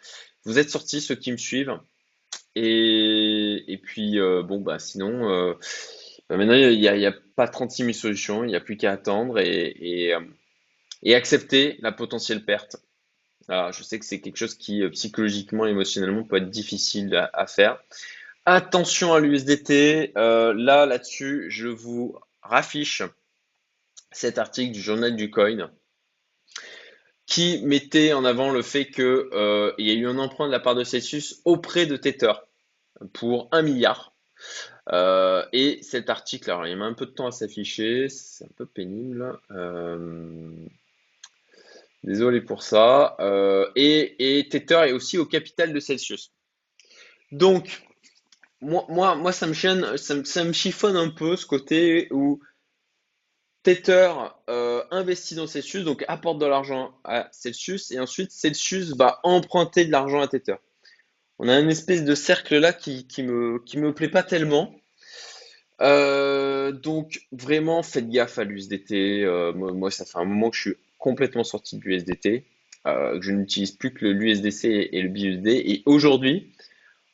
vous 0.46 0.58
êtes 0.58 0.72
sortis 0.72 1.02
ceux 1.02 1.16
qui 1.16 1.32
me 1.32 1.38
suivent 1.38 1.80
et, 2.62 3.80
puis, 3.82 4.20
euh, 4.20 4.44
bon, 4.44 4.60
bah, 4.60 4.80
sinon, 4.80 5.32
euh, 5.32 5.54
bah, 6.30 6.38
maintenant, 6.38 6.54
il 6.54 6.80
n'y 6.80 6.88
a, 6.88 7.10
a, 7.10 7.14
pas 7.36 7.48
36 7.48 7.84
000 7.84 7.94
solutions, 7.94 8.44
il 8.44 8.48
n'y 8.48 8.56
a 8.56 8.60
plus 8.60 8.78
qu'à 8.78 8.92
attendre 8.92 9.40
et, 9.40 10.14
euh, 10.14 11.16
accepter 11.16 11.78
la 11.80 11.92
potentielle 11.92 12.44
perte. 12.44 12.78
Je 13.48 13.82
sais 13.82 13.98
que 13.98 14.06
c'est 14.06 14.22
quelque 14.22 14.38
chose 14.38 14.56
qui, 14.56 14.88
psychologiquement, 14.90 15.66
émotionnellement, 15.66 16.24
peut 16.24 16.38
être 16.38 16.52
difficile 16.52 17.30
à, 17.34 17.48
faire. 17.48 17.80
Attention 18.46 19.14
à 19.14 19.20
l'USDT. 19.20 20.12
Là, 20.16 20.86
là-dessus, 20.86 21.48
je 21.50 21.68
vous 21.68 22.16
raffiche 22.44 23.02
cet 24.12 24.38
article 24.38 24.74
du 24.74 24.82
journal 24.82 25.16
du 25.16 25.32
coin 25.32 25.72
qui 27.26 27.62
mettait 27.64 28.14
en 28.14 28.24
avant 28.24 28.52
le 28.52 28.62
fait 28.62 28.86
qu'il 28.86 29.04
y 29.80 29.90
a 29.90 29.94
eu 29.94 30.08
un 30.08 30.20
emprunt 30.20 30.46
de 30.46 30.52
la 30.52 30.60
part 30.60 30.76
de 30.76 30.84
Celsius 30.84 31.42
auprès 31.44 31.88
de 31.88 31.98
Tether 31.98 32.34
pour 33.14 33.50
un 33.52 33.62
milliard. 33.62 34.14
Euh, 34.92 35.46
et 35.52 35.80
cet 35.84 36.10
article, 36.10 36.50
alors 36.50 36.66
il 36.66 36.76
met 36.78 36.86
un 36.86 36.94
peu 36.94 37.06
de 37.06 37.12
temps 37.12 37.28
à 37.28 37.32
s'afficher, 37.32 38.10
c'est 38.10 38.46
un 38.46 38.52
peu 38.56 38.66
pénible. 38.66 39.38
Euh, 39.52 40.50
désolé 42.04 42.42
pour 42.42 42.64
ça. 42.64 43.18
et, 43.76 44.48
Tether 44.50 44.82
est 44.88 44.92
aussi 44.94 45.18
au 45.18 45.26
capital 45.26 45.74
de 45.74 45.80
Celsius. 45.80 46.32
Donc, 47.32 47.84
moi, 48.62 48.86
moi, 48.90 49.16
moi 49.16 49.32
ça 49.32 49.46
me 49.48 49.54
chiffonne, 49.54 49.98
ça 49.98 50.16
me, 50.16 50.24
ça 50.24 50.44
me 50.44 50.54
chiffonne 50.54 50.96
un 50.96 51.10
peu 51.10 51.36
ce 51.36 51.46
côté 51.46 52.08
où 52.12 52.42
Tether 53.64 54.14
euh, 54.50 54.84
investit 54.90 55.36
dans 55.36 55.48
Celsius, 55.48 55.84
donc 55.84 56.06
apporte 56.08 56.40
de 56.40 56.46
l'argent 56.46 56.98
à 57.04 57.28
Celsius, 57.32 57.92
et 57.92 58.00
ensuite 58.00 58.32
Celsius 58.32 58.96
va 58.96 59.20
emprunter 59.24 59.86
de 59.86 59.92
l'argent 59.92 60.22
à 60.22 60.28
Tether. 60.28 60.56
On 61.40 61.48
a 61.48 61.58
une 61.58 61.70
espèce 61.70 62.04
de 62.04 62.16
cercle 62.16 62.58
là 62.58 62.74
qui, 62.74 63.08
qui 63.08 63.24
me, 63.24 63.94
plaît 63.94 64.10
pas 64.10 64.24
tellement. 64.24 64.76
Euh, 65.82 66.74
donc 66.74 67.22
vraiment 67.32 67.82
faites 67.82 68.10
gaffe 68.10 68.38
à 68.38 68.44
l'USDT. 68.44 69.24
Euh, 69.24 69.54
moi, 69.54 69.90
ça 69.90 70.04
fait 70.04 70.18
un 70.18 70.26
moment 70.26 70.50
que 70.50 70.58
je 70.58 70.62
suis 70.62 70.76
complètement 70.98 71.46
sorti 71.46 71.78
de 71.78 71.84
l'USDT, 71.86 72.44
euh, 72.86 73.20
je 73.22 73.32
n'utilise 73.32 73.72
plus 73.72 73.94
que 73.94 74.06
l'USDC 74.06 74.66
et 74.92 75.02
le 75.02 75.08
BUSD. 75.08 75.48
Et 75.48 75.82
aujourd'hui, 75.86 76.52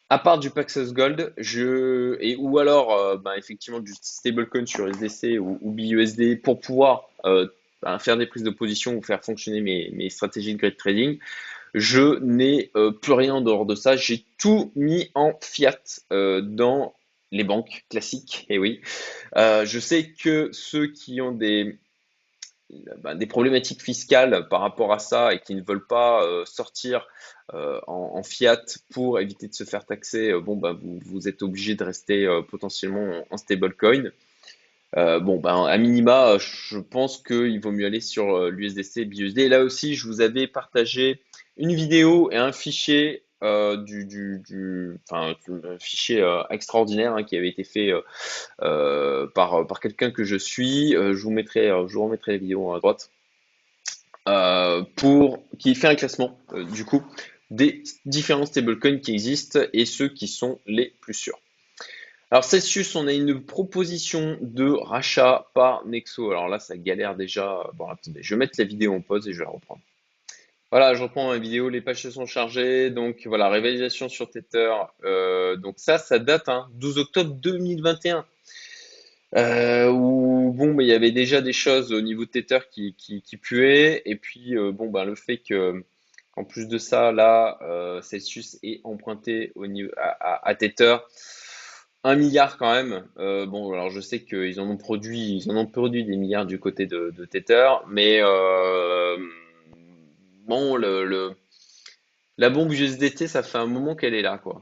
à 0.09 0.17
part 0.17 0.39
du 0.39 0.49
Paxos 0.49 0.91
Gold, 0.91 1.31
je 1.37 2.17
et 2.19 2.35
ou 2.35 2.57
alors 2.57 2.97
euh, 2.97 3.17
ben, 3.17 3.33
effectivement 3.37 3.79
du 3.79 3.93
stablecoin 4.01 4.65
sur 4.65 4.87
USDC 4.87 5.37
ou, 5.39 5.71
BUSD 5.71 6.41
pour 6.41 6.59
pouvoir 6.59 7.09
ben, 7.23 7.99
faire 7.99 8.17
des 8.17 8.25
prises 8.25 8.43
de 8.43 8.49
position 8.49 8.95
ou 8.95 9.03
faire 9.03 9.23
fonctionner 9.23 9.61
mes 9.61 10.09
stratégies 10.09 10.55
de 10.55 10.57
great 10.57 10.77
trading. 10.77 11.19
Je 11.75 12.19
n'ai 12.19 12.71
euh, 12.77 12.91
plus 12.91 13.11
rien 13.11 13.35
en 13.35 13.41
dehors 13.41 13.65
de 13.65 13.75
ça. 13.75 13.97
J'ai 13.97 14.25
tout 14.37 14.71
mis 14.75 15.11
en 15.13 15.33
fiat 15.41 15.77
euh, 16.13 16.39
dans 16.39 16.95
les 17.31 17.43
banques 17.43 17.83
classiques. 17.89 18.45
Et 18.49 18.57
oui, 18.57 18.81
Euh, 19.35 19.65
je 19.65 19.79
sais 19.79 20.13
que 20.13 20.49
ceux 20.53 20.87
qui 20.87 21.19
ont 21.19 21.33
des 21.33 21.77
ben, 23.03 23.15
des 23.15 23.25
problématiques 23.25 23.81
fiscales 23.81 24.47
par 24.49 24.61
rapport 24.61 24.93
à 24.93 24.99
ça 24.99 25.33
et 25.33 25.39
qui 25.39 25.53
ne 25.53 25.61
veulent 25.61 25.85
pas 25.85 26.25
sortir 26.45 27.05
en, 27.53 28.23
fiat 28.23 28.63
pour 28.91 29.19
éviter 29.19 29.47
de 29.47 29.53
se 29.53 29.65
faire 29.65 29.85
taxer, 29.85 30.33
bon, 30.39 30.55
ben, 30.55 30.73
vous, 30.73 30.99
vous 31.05 31.27
êtes 31.27 31.43
obligé 31.43 31.75
de 31.75 31.83
rester 31.83 32.27
potentiellement 32.49 33.19
en, 33.29 33.35
en 33.35 33.37
stablecoin. 33.37 34.11
Euh, 34.97 35.19
bon, 35.19 35.39
ben, 35.39 35.65
à 35.65 35.77
minima, 35.77 36.37
je 36.37 36.77
pense 36.77 37.17
qu'il 37.21 37.59
vaut 37.59 37.71
mieux 37.71 37.85
aller 37.85 37.99
sur 38.01 38.49
l'USDC, 38.49 39.05
BUSD. 39.05 39.39
Et 39.39 39.49
là 39.49 39.61
aussi, 39.63 39.95
je 39.95 40.07
vous 40.07 40.21
avais 40.21 40.47
partagé 40.47 41.21
une 41.57 41.73
vidéo 41.73 42.29
et 42.31 42.37
un 42.37 42.51
fichier 42.51 43.23
euh, 43.43 43.77
du, 43.77 44.05
du, 44.05 44.39
du- 44.39 44.97
enfin, 45.09 45.35
un 45.49 45.77
fichier 45.79 46.21
euh, 46.21 46.41
extraordinaire 46.49 47.15
hein, 47.15 47.23
qui 47.23 47.35
avait 47.37 47.49
été 47.49 47.63
fait 47.63 47.91
euh, 47.91 48.01
euh, 48.61 49.27
par, 49.27 49.67
par 49.67 49.79
quelqu'un 49.79 50.11
que 50.11 50.23
je 50.23 50.37
suis. 50.37 50.95
Euh, 50.95 51.13
je 51.13 51.21
vous 51.23 51.31
mettrai, 51.31 51.69
euh, 51.69 51.87
je 51.87 51.93
vous 51.93 52.05
remettrai 52.05 52.33
la 52.33 52.37
vidéo 52.37 52.73
à 52.73 52.79
droite 52.79 53.11
euh, 54.27 54.83
pour 54.95 55.43
qui 55.59 55.75
fait 55.75 55.87
un 55.87 55.95
classement 55.95 56.39
euh, 56.53 56.63
du 56.63 56.85
coup 56.85 57.03
des 57.51 57.83
différents 58.05 58.45
stablecoins 58.45 58.99
qui 58.99 59.11
existent 59.11 59.59
et 59.73 59.85
ceux 59.85 60.09
qui 60.09 60.27
sont 60.27 60.59
les 60.65 60.93
plus 61.01 61.13
sûrs. 61.13 61.39
Alors 62.35 62.43
Celsius, 62.43 62.93
on 62.97 63.07
a 63.07 63.13
une 63.13 63.41
proposition 63.41 64.37
de 64.41 64.69
rachat 64.69 65.47
par 65.53 65.85
Nexo. 65.87 66.31
Alors 66.31 66.49
là, 66.49 66.59
ça 66.59 66.75
galère 66.75 67.15
déjà. 67.15 67.63
Bon, 67.75 67.87
attendez, 67.87 68.21
je 68.21 68.35
vais 68.35 68.39
mettre 68.39 68.55
la 68.57 68.65
vidéo 68.65 68.93
en 68.93 68.99
pause 68.99 69.25
et 69.29 69.31
je 69.31 69.37
vais 69.37 69.45
la 69.45 69.51
reprendre. 69.51 69.79
Voilà, 70.69 70.95
je 70.95 71.03
reprends 71.03 71.29
ma 71.29 71.37
vidéo, 71.37 71.69
les 71.69 71.79
pages 71.79 72.01
se 72.01 72.11
sont 72.11 72.25
chargées. 72.25 72.89
Donc 72.89 73.21
voilà, 73.25 73.47
réalisation 73.47 74.09
sur 74.09 74.29
Tether. 74.29 74.73
Euh, 75.05 75.55
donc 75.55 75.75
ça, 75.77 75.97
ça 75.97 76.19
date, 76.19 76.49
hein, 76.49 76.67
12 76.73 76.97
octobre 76.97 77.35
2021. 77.35 78.25
Euh, 79.37 79.89
où 79.89 80.51
bon, 80.51 80.73
mais 80.73 80.83
il 80.83 80.89
y 80.89 80.93
avait 80.93 81.13
déjà 81.13 81.39
des 81.39 81.53
choses 81.53 81.93
au 81.93 82.01
niveau 82.01 82.25
de 82.25 82.31
Tether 82.31 82.59
qui, 82.69 82.95
qui, 82.97 83.37
puaient. 83.37 84.01
Et 84.03 84.17
puis 84.17 84.57
euh, 84.57 84.73
bon, 84.73 84.89
ben 84.89 85.05
le 85.05 85.15
fait 85.15 85.37
que 85.37 85.85
en 86.35 86.43
plus 86.43 86.67
de 86.67 86.79
ça, 86.79 87.13
là, 87.13 87.57
Celsius 88.01 88.59
est 88.61 88.81
emprunté 88.83 89.53
au 89.55 89.67
niveau, 89.67 89.91
à, 89.95 90.45
à 90.45 90.53
Tether. 90.53 90.97
Un 92.05 92.15
milliard 92.15 92.57
quand 92.57 92.71
même. 92.71 93.05
Euh, 93.17 93.45
bon, 93.47 93.73
alors 93.73 93.89
je 93.89 93.99
sais 93.99 94.23
qu'ils 94.23 94.59
en 94.61 94.69
ont 94.69 94.77
produit, 94.77 95.37
ils 95.37 95.51
en 95.51 95.57
ont 95.57 95.65
produit 95.65 96.05
des 96.05 96.15
milliards 96.15 96.45
du 96.45 96.57
côté 96.59 96.85
de, 96.85 97.11
Tether, 97.29 97.67
mais 97.89 98.19
euh, 98.21 99.17
bon, 100.47 100.75
le, 100.75 101.03
le- 101.03 101.35
la 102.37 102.49
bombe 102.49 102.71
USDT, 102.71 103.27
ça 103.27 103.43
fait 103.43 103.57
un 103.57 103.65
moment 103.65 103.95
qu'elle 103.95 104.13
est 104.13 104.21
là, 104.21 104.37
quoi. 104.37 104.61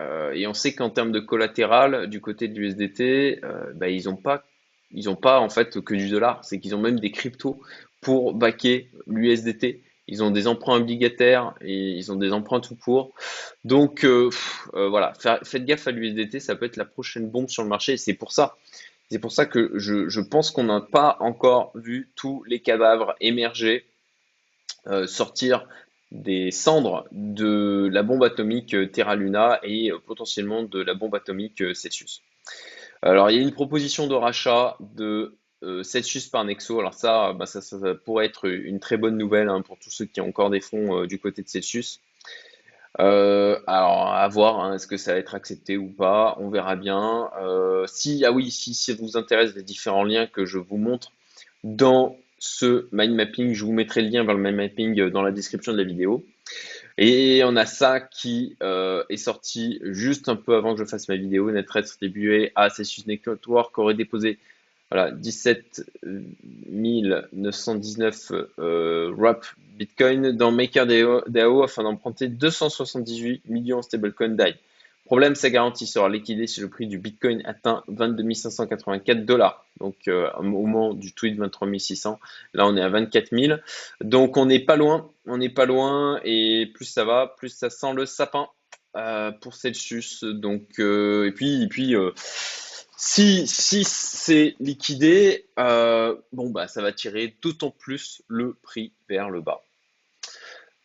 Euh, 0.00 0.32
et 0.32 0.46
on 0.46 0.54
sait 0.54 0.74
qu'en 0.74 0.90
termes 0.90 1.12
de 1.12 1.20
collatéral, 1.20 2.08
du 2.08 2.20
côté 2.20 2.48
de 2.48 2.58
l'USDT, 2.58 3.40
bah, 3.74 3.88
ils 3.88 4.08
ont 4.08 4.16
pas, 4.16 4.44
en 5.40 5.48
fait 5.48 5.80
que 5.80 5.94
du 5.94 6.08
dollar. 6.10 6.44
C'est 6.44 6.60
qu'ils 6.60 6.74
ont 6.74 6.80
même 6.80 7.00
des 7.00 7.10
cryptos 7.12 7.60
pour 8.00 8.34
backer 8.34 8.90
l'USDT. 9.06 9.82
Ils 10.12 10.22
ont 10.22 10.30
des 10.30 10.46
emprunts 10.46 10.76
obligataires 10.76 11.54
et 11.62 11.92
ils 11.92 12.12
ont 12.12 12.16
des 12.16 12.34
emprunts 12.34 12.60
tout 12.60 12.76
pour. 12.76 13.14
Donc 13.64 14.04
euh, 14.04 14.28
euh, 14.74 14.90
voilà, 14.90 15.14
Fa- 15.18 15.40
faites 15.42 15.64
gaffe 15.64 15.86
à 15.86 15.90
l'USDT, 15.90 16.38
ça 16.38 16.54
peut 16.54 16.66
être 16.66 16.76
la 16.76 16.84
prochaine 16.84 17.30
bombe 17.30 17.48
sur 17.48 17.62
le 17.62 17.70
marché. 17.70 17.96
C'est 17.96 18.12
pour 18.12 18.30
ça, 18.30 18.58
c'est 19.10 19.18
pour 19.18 19.32
ça 19.32 19.46
que 19.46 19.72
je, 19.78 20.20
pense 20.20 20.50
qu'on 20.50 20.64
n'a 20.64 20.82
pas 20.82 21.16
encore 21.20 21.72
vu 21.74 22.10
tous 22.14 22.44
les 22.44 22.60
cadavres 22.60 23.14
émerger 23.22 23.86
euh, 24.86 25.06
sortir 25.06 25.66
des 26.10 26.50
cendres 26.50 27.06
de 27.10 27.88
la 27.90 28.02
bombe 28.02 28.22
atomique 28.22 28.76
Terra 28.92 29.16
Luna 29.16 29.60
et 29.62 29.92
potentiellement 30.06 30.62
de 30.62 30.82
la 30.82 30.92
bombe 30.92 31.14
atomique 31.14 31.64
Celsius. 31.74 32.20
Alors, 33.00 33.30
il 33.30 33.36
y 33.36 33.38
a 33.38 33.42
une 33.42 33.52
proposition 33.52 34.08
de 34.08 34.14
rachat 34.14 34.76
de 34.78 35.38
euh, 35.62 35.82
Celsius 35.82 36.28
par 36.28 36.44
Nexo. 36.44 36.78
Alors 36.78 36.94
ça, 36.94 37.32
bah, 37.32 37.46
ça, 37.46 37.60
ça- 37.60 37.94
pourrait 38.04 38.26
être 38.26 38.48
une 38.48 38.80
très 38.80 38.96
bonne 38.96 39.16
nouvelle 39.16 39.48
hein, 39.48 39.62
pour 39.62 39.78
tous 39.78 39.90
ceux 39.90 40.04
qui 40.06 40.20
ont 40.20 40.28
encore 40.28 40.50
des 40.50 40.60
fonds 40.60 41.02
euh, 41.02 41.06
du 41.06 41.18
côté 41.18 41.42
de 41.42 41.48
Celsius. 41.48 42.00
Euh, 43.00 43.58
alors, 43.66 44.12
à 44.12 44.28
voir, 44.28 44.60
hein, 44.60 44.74
est-ce 44.74 44.86
que 44.86 44.96
ça 44.96 45.14
va 45.14 45.18
être 45.18 45.34
accepté 45.34 45.76
ou 45.76 45.88
pas, 45.88 46.36
on 46.40 46.50
verra 46.50 46.76
bien. 46.76 47.30
Euh, 47.40 47.86
si, 47.86 48.24
ah 48.24 48.32
oui, 48.32 48.50
si, 48.50 48.74
ça 48.74 48.92
vous 48.98 49.16
intéresse 49.16 49.54
les 49.54 49.62
différents 49.62 50.04
liens 50.04 50.26
que 50.26 50.44
je 50.44 50.58
vous 50.58 50.76
montre 50.76 51.12
dans 51.64 52.18
ce 52.38 52.88
mind 52.92 53.14
mapping, 53.14 53.54
je 53.54 53.64
vous 53.64 53.72
mettrai 53.72 54.02
le 54.02 54.08
lien 54.08 54.24
vers 54.24 54.34
le 54.34 54.42
mind 54.42 54.56
mapping 54.56 55.08
dans 55.10 55.22
la 55.22 55.30
description 55.30 55.72
de 55.72 55.78
la 55.78 55.84
vidéo. 55.84 56.24
Et 56.98 57.42
on 57.44 57.56
a 57.56 57.64
ça 57.64 58.00
qui 58.00 58.56
est 58.60 59.16
sorti 59.16 59.80
juste 59.84 60.28
un 60.28 60.36
peu 60.36 60.56
avant 60.56 60.74
que 60.74 60.80
je 60.80 60.84
fasse 60.84 61.08
ma 61.08 61.16
vidéo. 61.16 61.50
Netrest 61.50 61.86
distribué 61.86 62.52
à 62.56 62.68
Celsius 62.68 63.06
Network 63.06 63.78
aurait 63.78 63.94
déposé 63.94 64.38
voilà, 64.92 65.10
17 65.10 65.90
919 66.04 68.32
euh, 68.58 69.34
Bitcoin 69.78 70.32
dans 70.32 70.52
MakerDAO 70.52 71.62
afin 71.62 71.82
d'emprunter 71.82 72.28
278 72.28 73.48
millions 73.48 73.80
stablecoin 73.80 74.28
DAI. 74.28 74.56
Problème, 75.06 75.34
sa 75.34 75.48
garantie 75.48 75.86
sera 75.86 76.10
liquidée 76.10 76.46
si 76.46 76.60
le 76.60 76.68
prix 76.68 76.86
du 76.86 76.98
Bitcoin 76.98 77.40
atteint 77.46 77.82
22 77.88 78.34
584 78.34 79.24
dollars. 79.24 79.64
Donc 79.80 79.96
euh, 80.08 80.28
au 80.38 80.42
moment 80.42 80.92
du 80.92 81.14
tweet 81.14 81.38
23 81.38 81.68
600, 81.78 82.20
là 82.52 82.66
on 82.66 82.76
est 82.76 82.82
à 82.82 82.90
24 82.90 83.34
000. 83.34 83.60
Donc 84.02 84.36
on 84.36 84.44
n'est 84.44 84.60
pas 84.60 84.76
loin, 84.76 85.08
on 85.26 85.38
n'est 85.38 85.48
pas 85.48 85.64
loin 85.64 86.20
et 86.22 86.70
plus 86.74 86.84
ça 86.84 87.06
va, 87.06 87.34
plus 87.38 87.48
ça 87.48 87.70
sent 87.70 87.94
le 87.94 88.04
sapin 88.04 88.48
euh, 88.94 89.32
pour 89.32 89.54
Celsius. 89.54 90.22
Donc 90.22 90.78
euh, 90.80 91.28
et 91.28 91.32
puis 91.32 91.62
et 91.62 91.68
puis 91.68 91.96
si 93.04 93.48
c'est 93.84 94.54
liquidé, 94.60 95.46
euh, 95.58 96.14
bah 96.32 96.68
ça 96.68 96.82
va 96.82 96.92
tirer 96.92 97.34
d'autant 97.42 97.72
plus 97.72 98.22
le 98.28 98.54
prix 98.62 98.92
vers 99.08 99.28
le 99.28 99.40
bas. 99.40 99.64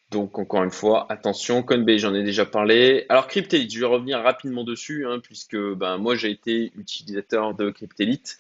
Donc 0.10 0.40
encore 0.40 0.64
une 0.64 0.72
fois, 0.72 1.06
attention, 1.10 1.62
Coinbase, 1.62 2.00
j'en 2.00 2.16
ai 2.16 2.24
déjà 2.24 2.48
parlé. 2.48 3.06
Alors 3.10 3.28
Cryptelite, 3.28 3.72
je 3.72 3.80
vais 3.80 3.86
revenir 3.86 4.20
rapidement 4.20 4.64
dessus, 4.64 5.06
hein, 5.06 5.20
puisque 5.20 5.58
ben, 5.58 5.98
moi 5.98 6.16
j'ai 6.16 6.32
été 6.32 6.72
utilisateur 6.76 7.54
de 7.54 7.70
Cryptelite. 7.70 8.40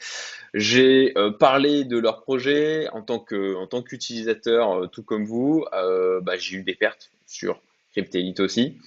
J'ai 0.55 1.15
euh, 1.15 1.29
parlé 1.29 1.84
de 1.84 2.00
leur 2.00 2.22
projet 2.22 2.89
en 2.93 3.03
tant 3.03 3.19
qu'utilisateur, 3.19 4.74
euh, 4.74 4.88
tout 4.88 5.03
comme 5.03 5.25
vous. 5.25 5.65
Bah, 5.72 6.36
j'ai 6.39 6.57
eu 6.57 6.63
des 6.63 6.75
pertes 6.75 7.12
sur 7.27 7.62
Cryptelite 7.98 8.39
aussi. 8.42 8.77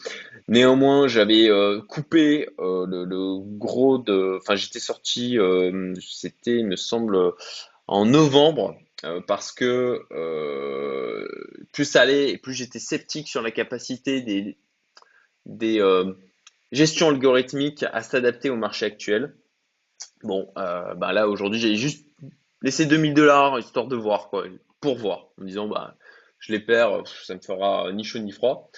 Néanmoins, 0.46 1.08
j'avais 1.08 1.48
euh, 1.48 1.80
coupé 1.80 2.48
euh, 2.60 2.86
le, 2.86 3.40
gros 3.58 3.98
de, 3.98 4.36
enfin 4.40 4.54
j'étais 4.54 4.78
sorti, 4.78 5.36
euh, 5.36 5.94
c'était, 6.00 6.58
il 6.58 6.66
me 6.68 6.76
semble, 6.76 7.32
en 7.88 8.06
novembre 8.06 8.76
parce 9.26 9.50
que 9.50 10.02
plus 11.72 11.84
ça 11.86 12.02
allait 12.02 12.30
et 12.30 12.38
plus 12.38 12.52
j'étais 12.52 12.78
sceptique 12.78 13.28
sur 13.28 13.42
la 13.42 13.50
capacité 13.50 14.20
des, 14.20 14.58
des 15.46 15.82
gestions 16.70 17.08
algorithmiques 17.08 17.84
à 17.92 18.02
s'adapter 18.02 18.50
au 18.50 18.56
marché 18.56 18.86
actuel. 18.86 19.34
Bon, 20.22 20.52
bah 20.54 21.12
là 21.12 21.28
aujourd'hui 21.28 21.58
j'ai 21.58 21.74
juste 21.76 22.06
laissé 22.62 22.86
2000 22.86 23.14
dollars 23.14 23.58
histoire 23.58 23.88
de 23.88 23.96
voir 23.96 24.28
quoi, 24.28 24.44
pour 24.80 24.98
voir, 24.98 25.30
en 25.38 25.42
me 25.42 25.46
disant 25.46 25.66
bah 25.66 25.96
je 26.38 26.52
les 26.52 26.60
perds, 26.60 27.02
ça 27.24 27.34
me 27.34 27.40
fera 27.40 27.90
ni 27.92 28.04
chaud 28.04 28.18
ni 28.18 28.32
froid. 28.32 28.70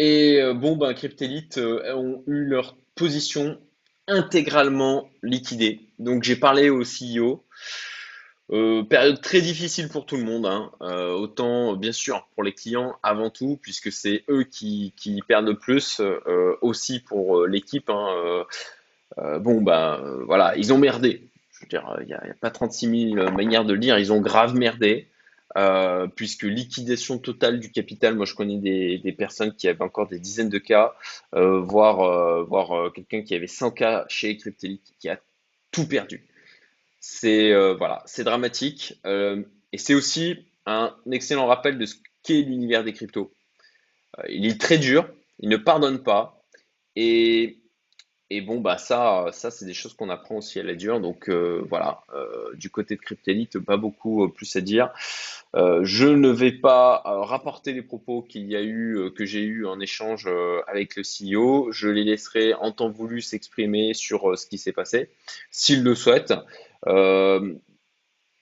Et 0.00 0.40
euh, 0.40 0.54
bon, 0.54 0.76
ben 0.76 0.94
Cryptelite 0.94 1.58
euh, 1.58 1.94
ont 1.94 2.24
eu 2.26 2.46
leur 2.46 2.74
position 2.94 3.60
intégralement 4.08 5.10
liquidée. 5.22 5.90
Donc 5.98 6.22
j'ai 6.22 6.36
parlé 6.36 6.70
au 6.70 6.82
CEO 6.84 7.44
Euh, 8.50 8.82
période 8.82 9.20
très 9.20 9.42
difficile 9.42 9.88
pour 9.90 10.06
tout 10.06 10.16
le 10.16 10.24
monde, 10.24 10.46
hein. 10.46 10.72
Autant 10.80 11.76
bien 11.76 11.92
sûr 11.92 12.26
pour 12.34 12.42
les 12.42 12.52
clients 12.52 12.96
avant 13.02 13.30
tout, 13.30 13.58
puisque 13.62 13.92
c'est 13.92 14.24
eux 14.28 14.42
qui, 14.42 14.92
perdent 15.28 15.46
le 15.46 15.58
plus, 15.58 16.00
aussi 16.62 16.98
pour 16.98 17.46
l'équipe. 17.46 17.88
hein. 17.90 18.46
bon, 19.38 19.60
bah 19.60 20.02
voilà, 20.26 20.56
ils 20.56 20.72
ont 20.72 20.78
merdé. 20.78 21.28
Je 21.52 21.60
veux 21.60 21.68
dire, 21.68 21.96
il 22.00 22.06
n'y 22.06 22.14
a, 22.14 22.22
a 22.22 22.34
pas 22.40 22.50
36 22.50 23.12
000 23.14 23.30
manières 23.30 23.64
de 23.64 23.74
le 23.74 23.78
dire, 23.78 23.98
ils 23.98 24.12
ont 24.12 24.20
grave 24.20 24.56
merdé. 24.56 25.09
Puisque 26.16 26.44
liquidation 26.44 27.18
totale 27.18 27.60
du 27.60 27.70
capital, 27.70 28.14
moi 28.14 28.26
je 28.26 28.34
connais 28.34 28.58
des, 28.58 29.12
personnes 29.12 29.54
qui 29.54 29.68
avaient 29.68 29.82
encore 29.82 30.08
des 30.08 30.18
dizaines 30.18 30.48
de 30.48 30.58
cas, 30.58 30.94
voire, 31.32 32.44
voire 32.44 32.92
quelqu'un 32.92 33.22
qui 33.22 33.34
avait 33.34 33.46
100 33.46 33.70
cas 33.72 34.04
chez 34.08 34.36
Cryptelic 34.36 34.82
qui 34.98 35.08
a 35.08 35.18
tout 35.70 35.86
perdu. 35.86 36.26
C'est 37.00 37.52
euh, 37.52 37.74
voilà, 37.74 38.02
c'est 38.06 38.24
dramatique 38.24 39.00
euh, 39.06 39.42
et 39.72 39.78
c'est 39.78 39.94
aussi 39.94 40.46
un 40.66 40.94
excellent 41.10 41.46
rappel 41.46 41.78
de 41.78 41.86
ce 41.86 41.94
qu'est 42.22 42.42
l'univers 42.42 42.84
des 42.84 42.92
cryptos. 42.92 43.32
Euh, 44.18 44.24
il 44.28 44.46
est 44.46 44.60
très 44.60 44.78
dur, 44.78 45.08
il 45.38 45.48
ne 45.48 45.56
pardonne 45.56 46.02
pas 46.02 46.44
et 46.96 47.59
et 48.30 48.40
bon, 48.40 48.60
bah 48.60 48.78
ça, 48.78 49.26
ça 49.32 49.50
c'est 49.50 49.64
des 49.64 49.74
choses 49.74 49.94
qu'on 49.94 50.08
apprend 50.08 50.36
aussi 50.36 50.58
à 50.60 50.62
la 50.62 50.74
dure. 50.74 51.00
Donc 51.00 51.28
voilà, 51.28 52.04
du 52.54 52.70
côté 52.70 52.96
de 52.96 53.00
Cryptelite, 53.00 53.58
pas 53.58 53.76
beaucoup 53.76 54.28
plus 54.28 54.54
à 54.56 54.60
dire. 54.60 54.90
je 55.54 56.06
ne 56.06 56.28
vais 56.28 56.52
pas 56.52 57.02
rapporter 57.04 57.72
les 57.72 57.82
propos 57.82 58.22
qu'il 58.22 58.46
y 58.50 58.56
a 58.56 58.62
eu, 58.62 59.10
que 59.16 59.24
j'ai 59.24 59.42
eu 59.42 59.66
en 59.66 59.80
échange 59.80 60.28
avec 60.68 60.96
le 60.96 61.02
CEO. 61.02 61.72
Je 61.72 61.88
les 61.88 62.04
laisserai 62.04 62.54
en 62.54 62.72
temps 62.72 62.90
voulu 62.90 63.20
s'exprimer 63.20 63.94
sur 63.94 64.38
ce 64.38 64.46
qui 64.46 64.58
s'est 64.58 64.72
passé, 64.72 65.10
s'ils 65.50 65.82
le 65.82 65.94
souhaitent. 65.94 66.34
Euh, 66.86 67.54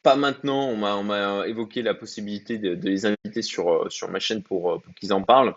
pas 0.02 0.16
maintenant, 0.16 0.68
on 0.68 0.76
m'a 0.76 1.46
évoqué 1.46 1.82
la 1.82 1.94
possibilité 1.94 2.58
de, 2.58 2.74
les 2.88 3.06
inviter 3.06 3.42
sur, 3.42 3.68
euh, 3.70 3.88
ma 4.08 4.20
chaîne 4.20 4.38
euh, 4.38 4.42
pour 4.42 4.82
qu'ils 4.98 5.12
en 5.12 5.22
parlent. 5.22 5.54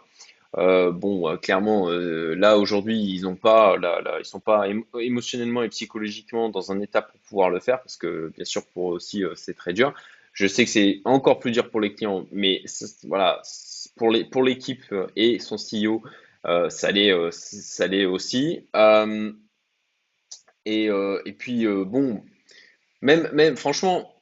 Bon, 0.55 1.38
clairement, 1.38 1.89
là 1.89 2.58
aujourd'hui, 2.58 3.01
ils 3.01 3.27
ont 3.27 3.36
pas, 3.36 3.77
là, 3.77 4.01
là, 4.01 4.17
ils 4.20 4.25
sont 4.25 4.39
pas 4.39 4.65
émotionnellement 5.00 5.63
et 5.63 5.70
psychologiquement 5.70 6.50
dans 6.50 6.72
un 6.72 6.79
état 6.81 7.01
pour 7.01 7.20
pouvoir 7.22 7.50
le 7.50 7.60
faire, 7.60 7.81
parce 7.81 7.98
que 7.98 8.31
bien 8.36 8.46
sûr 8.46 8.65
pour 8.67 8.91
eux 8.91 8.96
aussi 8.96 9.24
c'est 9.36 9.55
très 9.55 9.74
dur. 9.74 9.93
Je 10.34 10.48
sais 10.48 10.63
que 10.65 10.72
c'est 10.72 11.01
encore 11.05 11.39
plus 11.39 11.51
dur 11.51 11.70
pour 11.70 11.81
les 11.81 11.93
clients, 11.93 12.25
mais 12.31 12.63
voilà, 13.03 13.41
pour 13.96 14.10
les 14.12 14.25
pour 14.25 14.43
l'équipe 14.43 14.84
et 15.15 15.39
son 15.39 15.58
CEO, 15.58 16.03
ça 16.70 16.91
l'est 16.91 17.13
ça 17.31 17.88
l'est 17.88 18.05
aussi. 18.05 18.65
et, 20.65 20.86
et 21.25 21.34
puis 21.34 21.65
bon, 21.86 22.24
même, 23.01 23.29
même, 23.34 23.58
franchement, 23.58 24.13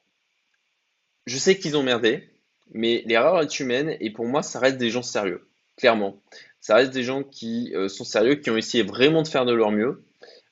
je 1.26 1.36
sais 1.38 1.58
qu'ils 1.58 1.76
ont 1.76 1.82
merdé, 1.82 2.28
mais 2.72 3.02
l'erreur 3.06 3.40
est 3.42 3.60
humaine 3.60 3.96
et 4.00 4.10
pour 4.10 4.26
moi, 4.26 4.42
ça 4.42 4.58
reste 4.58 4.78
des 4.78 4.90
gens 4.90 5.02
sérieux, 5.02 5.48
clairement. 5.80 6.22
Ça 6.60 6.76
reste 6.76 6.92
des 6.92 7.02
gens 7.02 7.22
qui 7.22 7.72
euh, 7.74 7.88
sont 7.88 8.04
sérieux, 8.04 8.36
qui 8.36 8.50
ont 8.50 8.56
essayé 8.56 8.84
vraiment 8.84 9.22
de 9.22 9.28
faire 9.28 9.46
de 9.46 9.52
leur 9.52 9.72
mieux. 9.72 10.04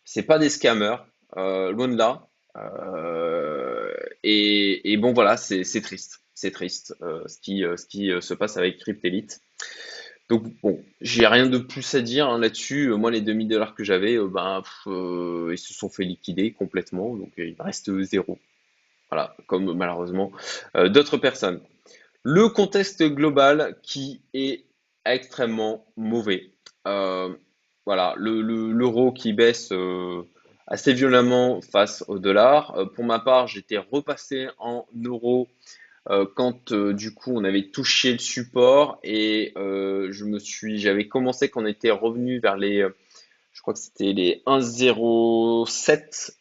C'est 0.05 0.23
pas 0.23 0.39
des 0.39 0.49
scammers, 0.49 0.97
euh, 1.37 1.71
loin 1.71 1.87
de 1.87 1.97
là. 1.97 2.27
Euh, 2.57 3.93
et, 4.25 4.97
bon, 4.97 5.13
voilà, 5.13 5.37
c'est 5.37 5.81
triste. 5.83 6.23
C'est 6.35 6.51
triste 6.51 6.95
ce, 7.01 7.39
qui, 7.41 8.11
se 8.21 8.35
passe 8.35 8.57
avec 8.57 8.79
Cryptelite. 8.79 9.41
Donc 10.29 10.45
bon, 10.63 10.85
j'ai 11.01 11.27
rien 11.27 11.47
de 11.47 11.59
plus 11.59 11.95
à 11.95 12.01
dire 12.01 12.29
hein, 12.29 12.39
là-dessus. 12.39 12.91
Moi, 12.91 13.11
les 13.11 13.21
2000 13.21 13.49
dollars 13.49 13.75
que 13.75 13.83
j'avais, 13.83 14.19
ben, 14.19 14.63
ils 14.87 15.59
se 15.59 15.75
sont 15.75 15.89
fait 15.89 16.05
liquider 16.05 16.53
complètement, 16.53 17.17
donc 17.17 17.33
il 17.39 17.57
reste 17.59 17.91
zéro. 18.03 18.39
Voilà, 19.11 19.35
comme 19.47 19.73
malheureusement 19.75 20.31
d'autres 20.75 21.17
personnes. 21.17 21.61
Le 22.23 22.49
contexte 22.49 23.03
global 23.03 23.77
qui 23.83 24.21
est 24.35 24.68
extrêmement 25.15 25.87
mauvais. 25.97 26.53
voilà, 26.85 28.15
l'euro 28.17 29.13
qui 29.13 29.33
baisse 29.33 29.73
assez 30.67 30.93
violemment 30.93 31.61
face 31.61 32.05
au 32.09 32.19
dollar. 32.19 32.77
pour 32.95 33.05
ma 33.05 33.19
part, 33.19 33.47
j'étais 33.47 33.79
repassé 33.79 34.49
en 34.59 34.87
euros 35.05 35.49
euh, 36.11 36.25
quand 36.35 36.73
euh, 36.73 36.95
du 36.95 37.13
coup 37.13 37.33
on 37.35 37.45
avait 37.45 37.69
touché 37.69 38.13
le 38.13 38.19
support 38.19 38.99
et 39.05 39.53
euh, 39.59 40.09
je 40.11 40.25
me 40.25 40.39
suis, 40.39 40.79
j'avais 40.79 41.07
commencé 41.07 41.51
quand 41.51 41.63
on 41.63 41.67
était 41.67 41.91
revenu 41.91 42.39
vers 42.41 42.57
les, 42.57 42.87
je 43.53 43.61
crois 43.61 43.75
que 43.75 43.81
c'était 43.81 44.15
les 44.15 44.43
1,07. 44.47 46.33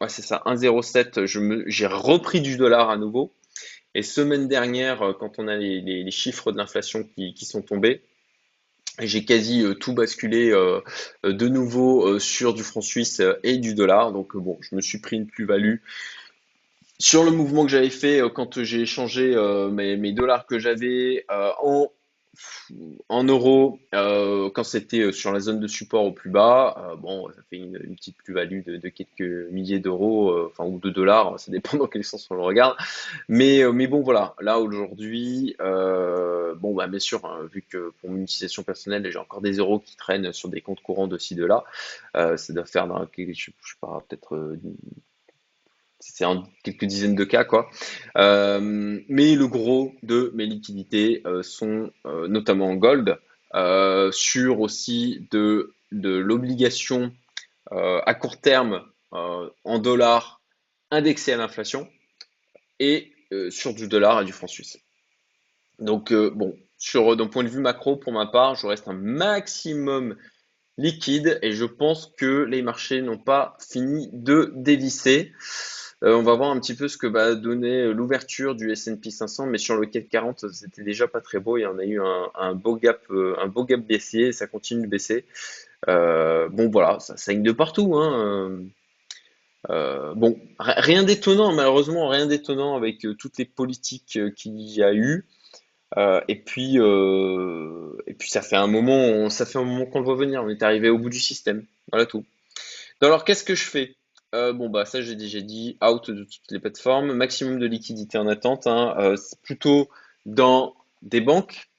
ouais, 0.00 0.08
c'est 0.08 0.22
ça, 0.22 0.42
1,07. 0.46 1.26
Je 1.26 1.40
me, 1.40 1.64
j'ai 1.66 1.86
repris 1.86 2.40
du 2.40 2.56
dollar 2.56 2.90
à 2.90 2.96
nouveau. 2.96 3.32
Et 3.94 4.02
semaine 4.02 4.48
dernière, 4.48 5.14
quand 5.18 5.38
on 5.38 5.48
a 5.48 5.56
les, 5.56 6.10
chiffres 6.10 6.52
de 6.52 6.58
l'inflation 6.58 7.04
qui, 7.04 7.44
sont 7.44 7.62
tombés, 7.62 8.02
j'ai 9.00 9.24
quasi 9.24 9.64
tout 9.80 9.92
basculé 9.92 10.50
de 11.22 11.48
nouveau 11.48 12.18
sur 12.18 12.54
du 12.54 12.62
franc 12.62 12.80
suisse 12.80 13.22
et 13.42 13.58
du 13.58 13.74
dollar. 13.74 14.12
Donc 14.12 14.36
bon, 14.36 14.58
je 14.60 14.74
me 14.74 14.80
suis 14.80 14.98
pris 14.98 15.16
une 15.16 15.26
plus-value 15.26 15.76
sur 16.98 17.24
le 17.24 17.30
mouvement 17.30 17.64
que 17.64 17.70
j'avais 17.70 17.90
fait 17.90 18.22
euh, 18.22 18.28
quand 18.28 18.62
j'ai 18.62 18.82
échangé 18.82 19.34
euh, 19.34 19.68
mes, 19.70 20.12
dollars 20.12 20.46
que 20.46 20.58
j'avais 20.58 21.24
euh, 21.30 21.50
en, 21.62 21.90
en 23.08 23.24
euros 23.24 23.78
quand 23.92 24.64
c'était 24.64 25.12
sur 25.12 25.32
la 25.32 25.40
zone 25.40 25.60
de 25.60 25.66
support 25.66 26.04
au 26.04 26.12
plus 26.12 26.30
bas, 26.30 26.94
bon, 27.00 27.28
ça 27.30 27.40
fait 27.50 27.56
une, 27.56 27.78
petite 27.96 28.16
plus-value 28.16 28.64
de, 28.64 28.88
quelques 28.88 29.50
milliers 29.50 29.78
d'euros, 29.78 30.46
enfin 30.46 30.64
ou 30.64 30.78
de 30.78 30.90
dollars, 30.90 31.38
ça 31.40 31.50
dépend 31.50 31.76
dans 31.76 31.86
quel 31.86 32.04
sens 32.04 32.26
on 32.30 32.34
le 32.34 32.42
regarde. 32.42 32.76
Mais, 33.28 33.62
mais 33.72 33.86
bon, 33.86 34.02
voilà, 34.02 34.34
là 34.40 34.58
aujourd'hui, 34.58 35.56
bon, 35.58 36.74
bah, 36.74 36.86
bien 36.86 36.98
sûr, 36.98 37.24
hein, 37.24 37.48
vu 37.52 37.62
que 37.62 37.92
pour 38.00 38.10
mon 38.10 38.22
utilisation 38.22 38.62
personnelle, 38.62 39.08
j'ai 39.10 39.18
encore 39.18 39.40
des 39.40 39.54
euros 39.54 39.78
qui 39.78 39.96
traînent 39.96 40.32
sur 40.32 40.48
des 40.48 40.60
comptes 40.60 40.82
courants 40.82 41.08
de 41.08 41.18
ci, 41.18 41.34
de 41.34 41.44
là, 41.44 41.64
ça 42.14 42.52
doit 42.52 42.66
faire, 42.66 42.86
je, 43.16 43.32
je 43.32 43.44
sais 43.44 43.52
pas, 43.80 44.04
peut-être 44.08 44.56
c'est 46.12 46.24
en 46.24 46.44
quelques 46.62 46.84
dizaines 46.84 47.14
de 47.14 47.24
cas, 47.24 47.44
quoi. 47.44 47.70
Euh, 48.18 49.00
mais 49.08 49.34
le 49.34 49.48
gros 49.48 49.94
de 50.02 50.30
mes 50.34 50.46
liquidités 50.46 51.22
euh, 51.26 51.42
sont 51.42 51.90
euh, 52.06 52.28
notamment 52.28 52.68
en 52.68 52.74
gold, 52.74 53.18
sur 54.12 54.60
aussi 54.60 55.28
de, 55.30 55.74
de 55.92 56.10
l'obligation 56.10 57.12
à 57.70 58.14
court 58.14 58.40
terme 58.40 58.82
en 59.12 59.78
dollars 59.78 60.40
indexé 60.90 61.32
à 61.32 61.36
l'inflation 61.36 61.88
et 62.80 63.12
sur 63.50 63.72
du 63.72 63.86
dollar 63.86 64.22
et 64.22 64.24
du 64.24 64.32
franc 64.32 64.48
suisse. 64.48 64.80
Donc, 65.78 66.12
bon, 66.12 66.56
sur 66.78 67.16
d'un 67.16 67.28
point 67.28 67.44
de 67.44 67.48
vue 67.48 67.60
macro, 67.60 67.94
pour 67.94 68.12
ma 68.12 68.26
part, 68.26 68.56
je 68.56 68.66
reste 68.66 68.88
un 68.88 68.94
maximum 68.94 70.16
liquide 70.76 71.38
et 71.40 71.52
je 71.52 71.64
pense 71.64 72.12
que 72.16 72.42
les 72.42 72.60
marchés 72.60 73.02
n'ont 73.02 73.18
pas 73.18 73.56
fini 73.60 74.08
de 74.12 74.52
dévisser. 74.56 75.32
Euh, 76.02 76.14
on 76.16 76.22
va 76.22 76.34
voir 76.34 76.50
un 76.50 76.58
petit 76.58 76.74
peu 76.74 76.88
ce 76.88 76.96
que 76.96 77.06
va 77.06 77.34
donner 77.34 77.92
l'ouverture 77.92 78.54
du 78.54 78.70
S&P 78.70 79.10
500, 79.10 79.46
mais 79.46 79.58
sur 79.58 79.76
le 79.76 79.86
CAC 79.86 80.08
40, 80.08 80.52
c'était 80.52 80.82
déjà 80.82 81.06
pas 81.06 81.20
très 81.20 81.38
beau. 81.38 81.56
Il 81.56 81.62
y 81.62 81.66
en 81.66 81.78
a 81.78 81.84
eu 81.84 82.00
un, 82.00 82.54
beau 82.54 82.76
gap, 82.76 83.02
euh, 83.10 83.36
un 83.38 83.46
beau 83.46 83.64
gap 83.64 83.80
baissier, 83.80 84.28
et 84.28 84.32
ça 84.32 84.46
continue 84.46 84.82
de 84.82 84.88
baisser. 84.88 85.24
Euh, 85.88 86.48
bon, 86.48 86.68
voilà, 86.68 86.98
ça 87.00 87.16
saigne 87.16 87.42
de 87.42 87.52
partout. 87.52 87.94
Hein. 87.96 88.64
bon, 89.68 90.38
rien 90.58 91.04
d'étonnant, 91.04 91.52
malheureusement, 91.52 92.08
rien 92.08 92.26
d'étonnant 92.26 92.76
avec 92.76 93.06
toutes 93.18 93.38
les 93.38 93.44
politiques 93.44 94.18
qu'il 94.36 94.60
y 94.60 94.82
a 94.82 94.92
eu. 94.92 95.24
et 95.96 96.42
puis, 96.44 96.76
et 96.76 98.14
puis 98.14 98.30
ça 98.30 98.42
fait 98.42 98.56
un 98.56 98.66
moment, 98.66 99.30
ça 99.30 99.46
fait 99.46 99.58
un 99.58 99.64
moment 99.64 99.86
qu'on 99.86 100.00
le 100.00 100.04
voit 100.04 100.16
venir. 100.16 100.42
On 100.42 100.48
est 100.48 100.62
arrivé 100.62 100.90
au 100.90 100.98
bout 100.98 101.10
du 101.10 101.20
système. 101.20 101.64
Voilà 101.92 102.06
tout. 102.06 102.24
Alors, 103.00 103.24
qu'est-ce 103.24 103.44
que 103.44 103.54
je 103.54 103.64
fais? 103.64 103.96
Euh, 104.34 104.52
bon, 104.52 104.68
bah, 104.68 104.84
ça, 104.84 105.00
j'ai 105.00 105.14
déjà 105.14 105.40
dit, 105.40 105.78
out 105.80 106.10
de 106.10 106.24
toutes 106.24 106.50
les 106.50 106.58
plateformes, 106.58 107.12
maximum 107.12 107.60
de 107.60 107.66
liquidité 107.66 108.18
en 108.18 108.26
attente, 108.26 108.66
hein, 108.66 108.96
euh, 108.98 109.16
plutôt 109.42 109.88
dans 110.26 110.74
des 111.02 111.20
banques 111.20 111.70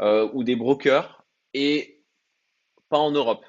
euh, 0.00 0.28
ou 0.34 0.44
des 0.44 0.54
brokers 0.54 1.24
et 1.54 2.02
pas 2.88 2.98
en 2.98 3.10
Europe. 3.10 3.44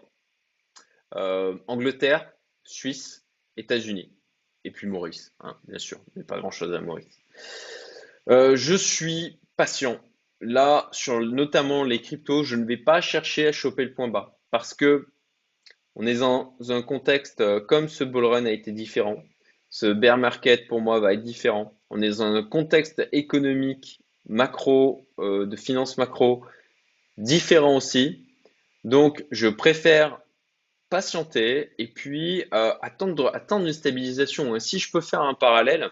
Angleterre, 1.67 2.29
Suisse, 2.65 3.25
États-Unis 3.55 4.11
et 4.65 4.71
puis 4.71 4.85
Maurice, 4.85 5.33
hein, 5.39 5.55
bien 5.65 5.79
sûr, 5.79 6.01
mais 6.15 6.23
pas 6.23 6.39
grand-chose 6.39 6.73
à 6.73 6.81
Maurice. 6.81 7.19
je 8.27 8.75
suis 8.75 9.39
patient. 9.55 9.97
Là, 10.41 10.89
sur 10.91 11.21
notamment 11.21 11.85
les 11.85 12.01
cryptos, 12.01 12.43
je 12.43 12.57
ne 12.57 12.65
vais 12.65 12.75
pas 12.75 12.99
chercher 12.99 13.47
à 13.47 13.53
choper 13.53 13.85
le 13.85 13.93
point 13.93 14.09
bas 14.09 14.37
parce 14.51 14.73
que 14.73 15.07
on 15.95 16.05
est 16.05 16.19
dans 16.19 16.55
un 16.69 16.81
contexte 16.81 17.41
euh, 17.41 17.60
comme 17.60 17.88
ce 17.88 18.03
bull 18.03 18.25
run 18.25 18.45
a 18.45 18.51
été 18.51 18.71
différent. 18.71 19.23
Ce 19.69 19.88
bear 19.88 20.17
market 20.17 20.67
pour 20.67 20.81
moi 20.81 20.99
va 20.99 21.13
être 21.13 21.23
différent. 21.23 21.73
On 21.89 22.01
est 22.01 22.10
dans 22.10 22.21
un 22.21 22.43
contexte 22.43 23.08
économique 23.12 24.01
macro, 24.27 25.08
euh, 25.19 25.45
de 25.45 25.55
finance 25.55 25.97
macro 25.97 26.43
différent 27.17 27.77
aussi. 27.77 28.25
Donc 28.84 29.25
je 29.31 29.47
préfère 29.47 30.19
patienter 30.89 31.71
et 31.77 31.88
puis 31.88 32.43
euh, 32.53 32.73
attendre, 32.81 33.31
attendre 33.34 33.65
une 33.65 33.73
stabilisation. 33.73 34.60
si 34.60 34.79
je 34.79 34.91
peux 34.91 35.01
faire 35.01 35.21
un 35.21 35.34
parallèle, 35.34 35.89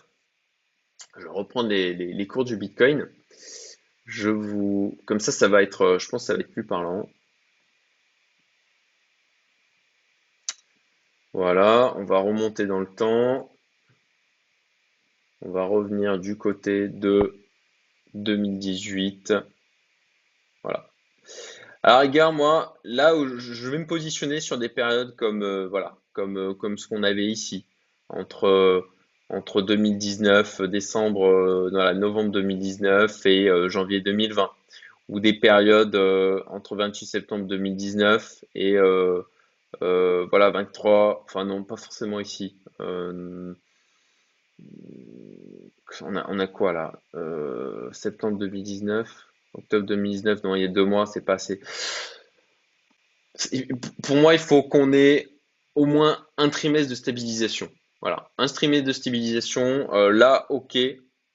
je 1.17 1.23
vais 1.23 1.29
reprendre 1.29 1.69
les, 1.69 1.93
les 1.93 2.27
cours 2.27 2.43
du 2.43 2.57
Bitcoin. 2.57 3.07
Je 4.05 4.29
vous, 4.29 4.97
comme 5.05 5.19
ça, 5.19 5.31
ça 5.31 5.47
va 5.47 5.63
être, 5.63 5.97
je 5.99 6.09
pense, 6.09 6.23
que 6.23 6.27
ça 6.27 6.33
va 6.33 6.41
être 6.41 6.51
plus 6.51 6.65
parlant. 6.65 7.07
Voilà, 11.33 11.93
on 11.97 12.05
va 12.05 12.19
remonter 12.19 12.67
dans 12.67 12.79
le 12.79 12.85
temps. 12.85 13.51
On 15.41 15.49
va 15.49 15.65
revenir 15.65 16.19
du 16.19 16.37
côté 16.37 16.87
de 16.87 17.35
2018. 18.13 19.33
Voilà. 20.63 20.87
Alors 21.81 22.01
regarde, 22.01 22.35
moi, 22.35 22.77
là 22.83 23.15
où 23.15 23.27
je 23.39 23.69
vais 23.69 23.79
me 23.79 23.87
positionner 23.87 24.39
sur 24.39 24.59
des 24.59 24.69
périodes 24.69 25.15
comme 25.15 25.41
euh, 25.43 25.67
voilà, 25.67 25.97
comme, 26.13 26.37
euh, 26.37 26.53
comme 26.53 26.77
ce 26.77 26.87
qu'on 26.87 27.01
avait 27.01 27.25
ici, 27.25 27.65
entre, 28.09 28.45
euh, 28.45 28.81
entre 29.29 29.63
2019, 29.63 30.61
décembre, 30.61 31.69
voilà, 31.71 31.95
novembre 31.95 32.31
2019 32.31 33.25
et 33.25 33.49
janvier 33.69 34.01
2020, 34.01 34.51
ou 35.09 35.19
des 35.19 35.33
périodes 35.33 35.95
entre 36.47 36.75
28 36.75 37.05
septembre 37.07 37.45
2019 37.47 38.45
et 38.53 38.77
euh, 39.81 40.27
voilà, 40.29 40.49
23, 40.51 41.23
enfin 41.25 41.45
non, 41.45 41.63
pas 41.63 41.77
forcément 41.77 42.19
ici. 42.19 42.55
Euh, 42.79 43.53
on 46.01 46.39
a, 46.39 46.47
quoi 46.47 46.73
là? 46.73 46.93
Euh, 47.15 47.91
Septembre 47.91 48.37
2019, 48.39 49.09
octobre 49.53 49.85
2019, 49.85 50.43
non, 50.43 50.55
il 50.55 50.61
y 50.61 50.65
a 50.65 50.69
deux 50.69 50.85
mois, 50.85 51.05
c'est 51.05 51.21
pas 51.21 51.33
assez. 51.33 51.61
Pour 54.03 54.15
moi, 54.17 54.33
il 54.33 54.39
faut 54.39 54.63
qu'on 54.63 54.93
ait 54.93 55.29
au 55.75 55.85
moins 55.85 56.25
un 56.37 56.49
trimestre 56.49 56.89
de 56.89 56.95
stabilisation. 56.95 57.69
Voilà, 58.01 58.29
un 58.37 58.47
trimestre 58.47 58.85
de 58.85 58.93
stabilisation. 58.93 59.91
là, 60.09 60.45
ok, 60.49 60.77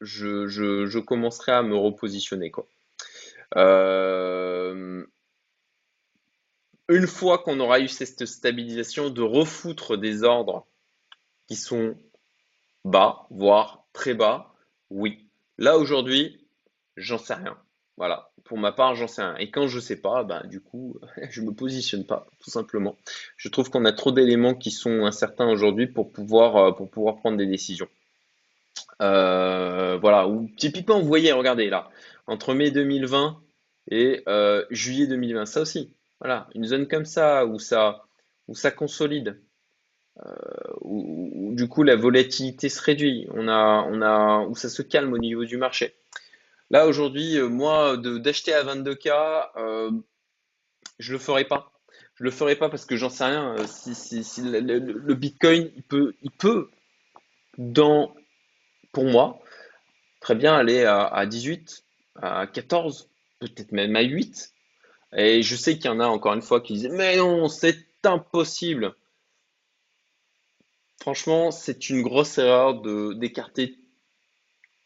je, 0.01 0.99
commencerai 0.99 1.53
à 1.53 1.63
me 1.63 1.77
repositionner. 1.77 2.53
Une 6.89 7.07
fois 7.07 7.39
qu'on 7.39 7.61
aura 7.61 7.81
eu 7.81 7.89
cette 7.89 8.25
stabilisation, 8.27 9.11
de 9.11 9.23
refoutre 9.23 9.97
des 9.97 10.23
ordres 10.23 10.67
qui 11.47 11.57
sont 11.57 11.97
bas, 12.85 13.27
voire 13.31 13.85
très 13.93 14.15
bas, 14.15 14.55
oui. 14.91 15.27
Là 15.59 15.77
aujourd'hui, 15.77 16.47
j'en 16.97 17.19
sais 17.19 17.35
rien. 17.35 17.57
Voilà, 17.97 18.31
pour 18.45 18.59
ma 18.59 18.71
part, 18.71 18.95
j'en 18.95 19.09
sais 19.09 19.23
rien. 19.23 19.37
Et 19.37 19.51
quand 19.51 19.67
je 19.67 19.81
sais 19.81 19.97
pas, 19.97 20.23
ben, 20.23 20.43
du 20.47 20.61
coup, 20.61 20.99
je 21.31 21.41
me 21.43 21.53
positionne 21.53 22.07
pas, 22.07 22.27
tout 22.41 22.51
simplement. 22.51 22.97
Je 23.37 23.49
trouve 23.49 23.71
qu'on 23.71 23.85
a 23.85 23.93
trop 23.93 24.13
d'éléments 24.13 24.55
qui 24.55 24.71
sont 24.71 25.05
incertains 25.05 25.49
aujourd'hui 25.49 25.87
pour 25.89 26.13
pouvoir, 26.13 26.57
euh, 26.57 26.73
pour 26.73 26.91
pouvoir 26.91 27.17
prendre 27.17 27.37
des 27.37 27.47
décisions. 27.47 27.89
Euh, 29.03 29.99
voilà, 30.01 30.29
typiquement, 30.57 31.01
vous 31.01 31.07
voyez, 31.07 31.33
regardez 31.33 31.69
là, 31.71 31.91
entre 32.27 32.55
mai 32.55 32.71
2020 32.71 33.41
et 33.91 34.23
euh, 34.29 34.65
juillet 34.71 35.07
2020, 35.07 35.47
ça 35.47 35.61
aussi, 35.61 35.93
voilà, 36.21 36.49
une 36.55 36.65
zone 36.65 36.89
comme 36.89 37.05
ça 37.05 37.47
où 37.47 37.59
ça, 37.59 38.05
où 38.49 38.55
ça 38.55 38.71
consolide, 38.71 39.41
euh, 40.25 40.35
où, 40.81 41.55
du 41.55 41.69
coup 41.69 41.83
la 41.83 41.97
volatilité 41.97 42.69
se 42.69 42.83
réduit, 42.83 43.29
on 43.35 43.49
a, 43.49 43.87
on 43.89 44.03
a, 44.03 44.41
où 44.47 44.57
ça 44.57 44.69
se 44.69 44.83
calme 44.83 45.13
au 45.13 45.19
niveau 45.19 45.45
du 45.45 45.57
marché. 45.57 45.95
Là 46.71 46.87
aujourd'hui, 46.87 47.39
euh, 47.39 47.49
moi, 47.49 47.97
d'acheter 47.97 48.53
à 48.53 48.63
22K, 48.63 49.51
euh, 49.57 49.91
je 50.99 51.13
le 51.13 51.19
ferai 51.19 51.45
pas. 51.45 51.73
Je 52.17 52.25
le 52.25 52.31
ferai 52.31 52.57
pas 52.57 52.69
parce 52.69 52.85
que 52.85 52.97
j'en 52.97 53.09
sais 53.09 53.25
rien. 53.25 53.55
Euh, 53.57 53.67
si, 53.67 53.95
si, 53.95 54.43
le, 54.43 55.15
Bitcoin, 55.15 55.71
il 55.77 55.83
peut, 55.83 56.15
peut, 56.39 56.69
dans, 57.57 58.15
pour 58.93 59.05
moi, 59.05 59.41
très 60.21 60.35
bien 60.35 60.55
aller 60.55 60.85
à 60.85 61.25
18, 61.27 61.85
à 62.17 62.47
14, 62.47 63.09
peut-être 63.39 63.73
même 63.73 63.97
à 63.97 64.03
8. 64.03 64.53
Et 65.17 65.43
je 65.43 65.57
sais 65.57 65.77
qu'il 65.77 65.87
y 65.87 65.89
en 65.89 66.01
a 66.01 66.07
encore 66.07 66.35
une 66.35 66.43
fois 66.43 66.61
qui 66.61 66.75
disent 66.75 66.91
Mais 66.91 67.17
non, 67.17 67.49
c'est 67.49 67.87
impossible. 68.05 68.95
Franchement, 71.01 71.51
c'est 71.51 71.91
une 71.91 72.03
grosse 72.03 72.39
erreur 72.39 72.83
d'écarter 73.15 73.77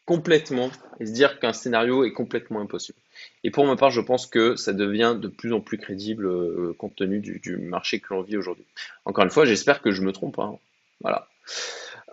complètement 0.05 0.71
et 1.01 1.07
se 1.07 1.13
dire 1.13 1.39
qu'un 1.41 1.53
scénario 1.53 2.05
est 2.05 2.13
complètement 2.13 2.61
impossible. 2.61 2.99
Et 3.45 3.51
pour 3.51 3.67
ma 3.67 3.77
part, 3.77 3.91
je 3.91 4.01
pense 4.01 4.27
que 4.27 4.57
ça 4.57 4.73
devient 4.73 5.17
de 5.19 5.29
plus 5.29 5.53
en 5.53 5.61
plus 5.61 5.79
crédible 5.79 6.27
euh, 6.27 6.75
compte 6.79 6.97
tenu 6.97 7.21
du, 7.21 7.57
marché 7.57 8.01
que 8.01 8.13
l'on 8.13 8.23
vit 8.23 8.37
aujourd'hui. 8.37 8.65
Encore 9.05 9.25
une 9.25 9.31
fois, 9.31 9.45
j'espère 9.45 9.81
que 9.81 9.91
je 9.91 10.03
me 10.03 10.13
trompe. 10.13 10.39
Hein. 10.39 10.59
Voilà. 11.01 11.29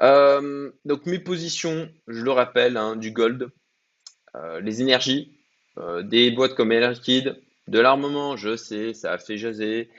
Euh, 0.01 0.71
donc 0.85 1.05
mes 1.05 1.19
positions, 1.19 1.89
je 2.07 2.23
le 2.23 2.31
rappelle, 2.31 2.77
hein, 2.77 2.95
du 2.95 3.11
gold, 3.11 3.49
euh, 4.35 4.59
les 4.61 4.81
énergies, 4.81 5.33
des 6.03 6.29
boîtes 6.31 6.55
comme 6.55 6.73
Air 6.73 6.91
Liquide, 6.91 7.37
de 7.69 7.79
l'armement, 7.79 8.35
je 8.35 8.55
sais, 8.55 8.93
ça 8.93 9.13
a 9.13 9.17
fait 9.17 9.37
jaser. 9.37 9.89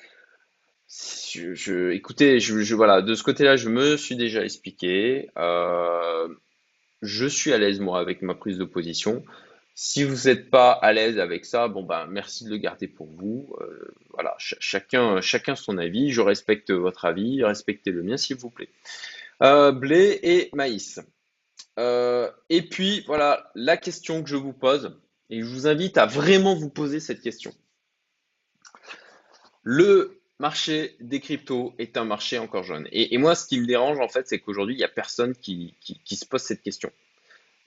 Je, 0.89 1.93
écoutez, 1.93 2.35
de 2.35 2.41
ce 2.41 3.23
côté-là, 3.23 3.57
je 3.57 3.69
me 3.69 3.97
suis 3.97 4.17
déjà 4.17 4.45
expliqué. 4.45 5.31
Euh, 5.39 6.29
je 7.01 7.27
suis 7.27 7.53
à 7.53 7.59
l'aise, 7.59 7.79
moi, 7.79 8.01
avec 8.01 8.23
ma 8.23 8.35
prise 8.35 8.59
de 8.59 8.65
position. 8.65 9.23
Si 9.77 10.03
vous 10.03 10.29
n'êtes 10.29 10.51
pas 10.51 10.73
à 10.73 10.93
l'aise 10.93 11.21
avec 11.21 11.45
ça, 11.45 11.69
bon 11.69 11.85
ben 11.85 12.07
merci 12.07 12.45
de 12.45 12.51
le 12.51 12.57
garder 12.57 12.89
pour 12.89 13.07
vous. 13.07 13.55
Euh, 13.61 13.95
voilà, 14.11 14.35
chacun, 14.39 15.21
chacun 15.21 15.55
son 15.55 15.79
avis. 15.79 16.11
Je 16.11 16.21
respecte 16.21 16.73
votre 16.73 17.05
avis, 17.05 17.45
respectez 17.45 17.93
le 17.93 18.03
mien 18.03 18.17
s'il 18.17 18.37
vous 18.37 18.51
plaît. 18.51 18.69
Euh, 19.43 19.71
blé 19.71 20.19
et 20.25 20.51
maïs. 20.55 20.99
et 21.79 22.63
puis 22.69 23.05
voilà, 23.07 23.51
la 23.55 23.77
question 23.77 24.23
que 24.25 24.29
je 24.29 24.37
vous 24.37 24.53
pose, 24.53 24.93
et 25.31 25.43
je 25.43 25.47
vous 25.47 25.67
invite 25.69 25.97
à 25.97 26.07
vraiment 26.07 26.55
vous 26.55 26.69
poser 26.69 27.01
cette 27.01 27.23
question. 27.23 27.55
Le 29.63 30.21
marché 30.41 30.97
des 31.01 31.21
cryptos 31.21 31.73
est 31.79 31.97
un 31.97 32.05
marché 32.05 32.39
encore 32.39 32.65
jeune. 32.65 32.89
Et, 32.91 33.17
moi, 33.19 33.35
ce 33.35 33.47
qui 33.47 33.61
me 33.61 33.67
dérange, 33.67 34.01
en 34.01 34.09
fait, 34.09 34.27
c'est 34.27 34.41
qu'aujourd'hui, 34.41 34.75
il 34.75 34.79
n'y 34.79 34.85
a 34.85 34.89
personne 34.89 35.35
qui, 35.37 35.77
se 36.07 36.25
pose 36.25 36.43
cette 36.43 36.63
question. 36.63 36.91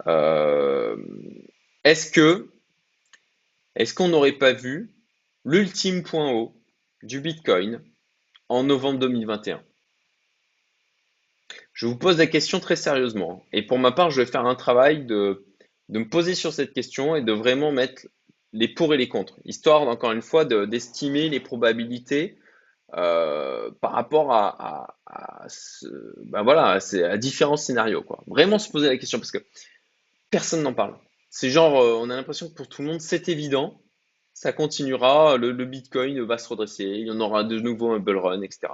Euh, 0.08 0.98
est-ce 1.84 2.12
que, 2.12 2.50
est-ce 3.76 3.94
qu'on 3.94 4.10
n'aurait 4.10 4.34
pas 4.34 4.54
vu 4.54 4.90
l'ultime 5.46 6.04
point 6.04 6.32
haut 6.32 6.54
du 7.02 7.22
Bitcoin 7.22 7.82
en 8.50 8.64
novembre 8.64 9.00
2021 9.00 9.64
Je 11.74 11.86
vous 11.86 11.96
pose 11.96 12.18
la 12.18 12.28
question 12.28 12.60
très 12.60 12.76
sérieusement. 12.76 13.46
Et 13.54 13.62
pour 13.62 13.80
ma 13.80 13.92
part, 13.92 14.10
je 14.10 14.22
vais 14.22 14.30
faire 14.30 14.46
un 14.46 14.56
travail 14.56 15.06
de 15.06 15.46
de 15.90 16.00
me 16.00 16.10
poser 16.10 16.36
sur 16.36 16.54
cette 16.54 16.74
question 16.74 17.16
et 17.16 17.22
de 17.22 17.32
vraiment 17.32 17.72
mettre 17.72 18.08
les 18.54 18.68
pour 18.68 18.94
et 18.94 18.98
les 18.98 19.10
contre, 19.10 19.40
histoire, 19.46 19.82
encore 19.82 20.12
une 20.12 20.22
fois, 20.22 20.46
d'estimer 20.46 21.30
les 21.30 21.40
probabilités 21.40 22.38
euh, 22.94 23.72
par 23.82 23.92
rapport 23.92 24.32
à, 24.32 24.96
ben 26.26 26.44
voilà, 26.44 26.80
à, 26.80 27.18
différents 27.18 27.58
scénarios. 27.58 28.04
Quoi. 28.04 28.24
Vraiment 28.28 28.60
se 28.60 28.70
poser 28.70 28.88
la 28.88 28.98
question 28.98 29.18
parce 29.18 29.32
que 29.32 29.44
personne 30.30 30.62
n'en 30.62 30.74
parle. 30.74 30.96
C'est 31.32 31.50
genre, 31.50 31.82
euh, 31.82 31.98
on 32.00 32.12
a 32.12 32.16
l'impression 32.16 32.48
que 32.48 32.54
pour 32.54 32.70
tout 32.70 32.84
le 32.84 32.90
monde, 32.90 33.02
c'est 33.02 33.28
évident, 33.28 33.82
ça 34.34 34.54
continuera, 34.54 35.38
le, 35.38 35.52
Bitcoin 35.66 36.22
va 36.22 36.38
se 36.38 36.48
redresser, 36.48 36.84
il 36.84 37.08
y 37.08 37.12
en 37.12 37.20
aura 37.20 37.44
de 37.44 37.60
nouveau 37.60 37.92
un 37.92 38.00
bull 38.00 38.18
run, 38.18 38.42
etc. 38.44 38.74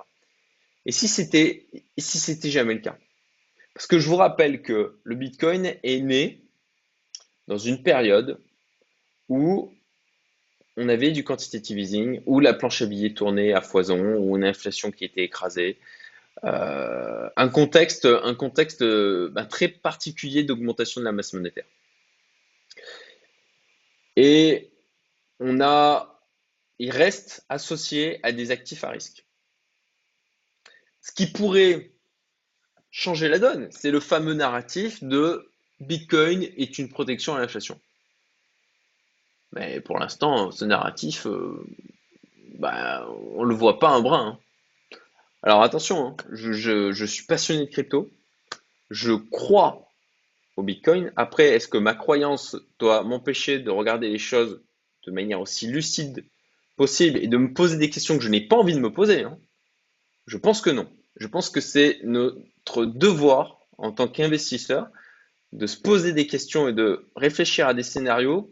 Et 0.85 0.91
si 0.91 1.07
c'était, 1.07 1.67
si 1.97 2.19
c'était 2.19 2.49
jamais 2.49 2.73
le 2.73 2.81
cas? 2.81 2.97
Parce 3.73 3.87
que 3.87 3.99
je 3.99 4.09
vous 4.09 4.17
rappelle 4.17 4.61
que 4.61 4.99
le 5.03 5.15
Bitcoin 5.15 5.73
est 5.83 6.01
né 6.01 6.43
dans 7.49 7.57
une 7.57 7.81
période 7.81 8.39
où 9.27 9.73
on 10.77 10.87
avait 10.87 11.11
du 11.11 11.23
quantitative 11.23 11.79
easing, 11.79 12.21
où 12.27 12.39
la 12.39 12.53
planche 12.53 12.83
à 12.83 12.85
billets 12.85 13.15
tournait 13.15 13.53
à 13.53 13.61
foison, 13.61 13.99
où 14.17 14.37
une 14.37 14.45
inflation 14.45 14.91
qui 14.91 15.03
était 15.03 15.23
écrasée. 15.23 15.77
Euh, 16.43 17.27
un 17.35 17.49
contexte, 17.49 18.05
un 18.05 18.35
contexte 18.35 18.83
ben, 18.83 19.45
très 19.45 19.67
particulier 19.67 20.43
d'augmentation 20.43 21.01
de 21.01 21.05
la 21.05 21.11
masse 21.11 21.33
monétaire. 21.33 21.65
Et 24.15 24.69
on 25.39 25.59
a, 25.59 26.21
il 26.77 26.91
reste 26.91 27.45
associé 27.49 28.19
à 28.21 28.31
des 28.31 28.51
actifs 28.51 28.83
à 28.83 28.91
risque. 28.91 29.25
Ce 31.01 31.11
qui 31.11 31.25
pourrait 31.25 31.91
changer 32.91 33.27
la 33.27 33.39
donne, 33.39 33.69
c'est 33.71 33.91
le 33.91 33.99
fameux 33.99 34.35
narratif 34.35 35.03
de 35.03 35.49
Bitcoin 35.79 36.43
est 36.57 36.77
une 36.77 36.89
protection 36.89 37.35
à 37.35 37.39
l'inflation. 37.39 37.79
Mais 39.53 39.79
pour 39.79 39.97
l'instant, 39.97 40.51
ce 40.51 40.65
narratif, 40.65 41.25
euh, 41.25 41.65
bah, 42.59 43.07
on 43.35 43.43
ne 43.43 43.49
le 43.49 43.55
voit 43.55 43.79
pas 43.79 43.89
un 43.89 44.01
brin. 44.01 44.27
Hein. 44.27 44.99
Alors 45.41 45.63
attention, 45.63 46.07
hein, 46.07 46.15
je, 46.31 47.05
suis 47.05 47.25
passionné 47.25 47.65
de 47.65 47.71
crypto. 47.71 48.09
Je 48.89 49.13
crois 49.13 49.89
au 50.57 50.63
Bitcoin. 50.63 51.11
Après, 51.15 51.47
est-ce 51.47 51.67
que 51.67 51.77
ma 51.77 51.93
croyance 51.93 52.57
doit 52.77 53.03
m'empêcher 53.03 53.59
de 53.59 53.71
regarder 53.71 54.09
les 54.09 54.19
choses 54.19 54.61
de 55.05 55.11
manière 55.11 55.39
aussi 55.39 55.67
lucide 55.67 56.25
possible 56.75 57.17
et 57.17 57.27
de 57.27 57.37
me 57.37 57.53
poser 57.53 57.77
des 57.77 57.89
questions 57.89 58.17
que 58.17 58.23
je 58.23 58.29
n'ai 58.29 58.41
pas 58.41 58.57
envie 58.57 58.73
de 58.73 58.79
me 58.79 58.91
poser 58.91 59.23
hein? 59.23 59.37
Je 60.27 60.37
pense 60.37 60.61
que 60.61 60.69
non. 60.69 60.87
Je 61.15 61.27
pense 61.27 61.49
que 61.49 61.61
c'est 61.61 61.99
notre 62.03 62.85
devoir 62.85 63.61
en 63.77 63.91
tant 63.91 64.07
qu'investisseur 64.07 64.89
de 65.53 65.67
se 65.67 65.77
poser 65.77 66.13
des 66.13 66.27
questions 66.27 66.67
et 66.67 66.73
de 66.73 67.09
réfléchir 67.15 67.67
à 67.67 67.73
des 67.73 67.83
scénarios 67.83 68.51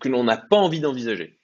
que, 0.00 0.08
l'on 0.08 0.24
n'a 0.24 0.36
pas 0.36 0.56
envie 0.56 0.80
d'envisager. 0.80 1.38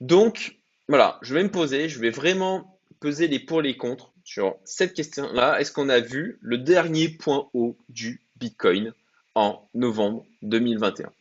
Donc, 0.00 0.58
voilà, 0.88 1.18
je 1.22 1.34
vais 1.34 1.42
me 1.42 1.50
poser, 1.50 1.88
je 1.88 2.00
vais 2.00 2.10
vraiment 2.10 2.78
peser 3.00 3.28
les 3.28 3.38
pour 3.38 3.60
et 3.60 3.64
les 3.64 3.76
contre 3.76 4.12
sur 4.24 4.56
cette 4.64 4.94
question-là. 4.94 5.60
Est-ce 5.60 5.72
qu'on 5.72 5.88
a 5.88 6.00
vu 6.00 6.38
le 6.40 6.58
dernier 6.58 7.08
point 7.08 7.48
haut 7.54 7.76
du 7.88 8.22
Bitcoin 8.36 8.92
en 9.34 9.68
novembre 9.74 10.26
2021 10.42 11.12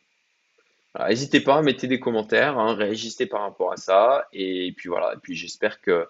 N'hésitez 1.08 1.42
pas 1.42 1.58
à 1.58 1.62
mettre 1.64 1.88
des 1.88 2.00
commentaires, 2.00 2.60
hein, 2.60 2.76
réagissez 2.76 3.26
par 3.26 3.42
rapport 3.42 3.72
à 3.72 3.78
ça. 3.78 4.28
Et 4.32 4.74
puis 4.78 4.90
voilà, 4.90 5.14
et 5.16 5.18
puis 5.18 5.36
j'espère 5.36 5.82
que, 5.82 6.08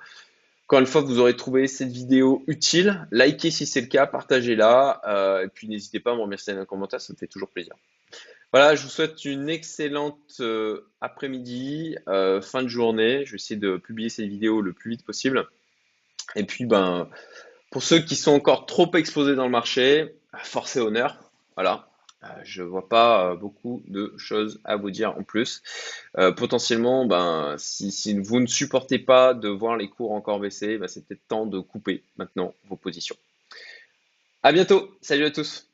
encore 0.66 0.80
une 0.80 0.86
fois, 0.86 1.02
vous 1.02 1.20
aurez 1.20 1.36
trouvé 1.36 1.68
cette 1.68 1.92
vidéo 1.92 2.44
utile. 2.48 3.06
Likez 3.12 3.52
si 3.52 3.66
c'est 3.66 3.82
le 3.82 3.88
cas, 3.88 4.08
partagez-la. 4.08 5.02
Euh, 5.06 5.46
et 5.46 5.48
puis 5.50 5.68
n'hésitez 5.68 6.00
pas 6.00 6.12
à 6.12 6.16
me 6.16 6.22
remercier 6.22 6.54
dans 6.54 6.62
les 6.62 6.66
commentaires, 6.66 7.02
ça 7.02 7.12
me 7.14 7.18
fait 7.18 7.28
toujours 7.28 7.50
plaisir. 7.50 7.76
Voilà, 8.54 8.76
je 8.76 8.84
vous 8.84 8.90
souhaite 8.90 9.26
une 9.26 9.50
excellente 9.50 10.38
euh, 10.40 10.88
après-midi, 11.02 11.98
euh, 12.08 12.42
fin 12.42 12.64
de 12.64 12.68
journée. 12.68 13.26
Je 13.26 13.32
vais 13.32 13.36
essayer 13.36 13.60
de 13.60 13.78
publier 13.78 14.10
cette 14.10 14.28
vidéo 14.28 14.62
le 14.62 14.74
plus 14.74 14.92
vite 14.92 15.04
possible. 15.04 15.48
Et 16.36 16.44
puis, 16.44 16.66
ben, 16.66 17.10
pour 17.72 17.84
ceux 17.84 18.00
qui 18.00 18.16
sont 18.16 18.32
encore 18.32 18.66
trop 18.66 18.90
exposés 18.96 19.36
dans 19.36 19.46
le 19.46 19.52
marché, 19.52 20.16
force 20.44 20.78
et 20.78 20.80
honneur. 20.80 21.32
Voilà, 21.56 21.90
je 22.44 22.64
ne 22.64 22.68
vois 22.68 22.88
pas 22.88 23.36
beaucoup 23.36 23.84
de 23.88 24.14
choses 24.18 24.60
à 24.64 24.76
vous 24.76 24.92
dire 24.92 25.18
en 25.18 25.24
plus. 25.24 25.62
potentiellement, 26.38 27.06
ben, 27.06 27.56
si, 27.58 27.92
si, 27.92 28.18
vous 28.20 28.40
ne 28.40 28.48
supportez 28.48 29.00
pas 29.00 29.34
de 29.34 29.50
voir 29.50 29.78
les 29.78 29.90
cours 29.90 30.12
encore 30.12 30.40
baisser, 30.40 30.78
ben, 30.78 30.88
c'est 30.88 31.06
peut-être 31.06 31.28
temps 31.28 31.46
de 31.46 31.60
couper 31.60 32.04
maintenant 32.18 32.54
vos 32.70 32.76
positions. 32.76 33.16
À 34.44 34.52
bientôt. 34.52 34.92
Salut 35.02 35.26
à 35.26 35.32
tous. 35.32 35.73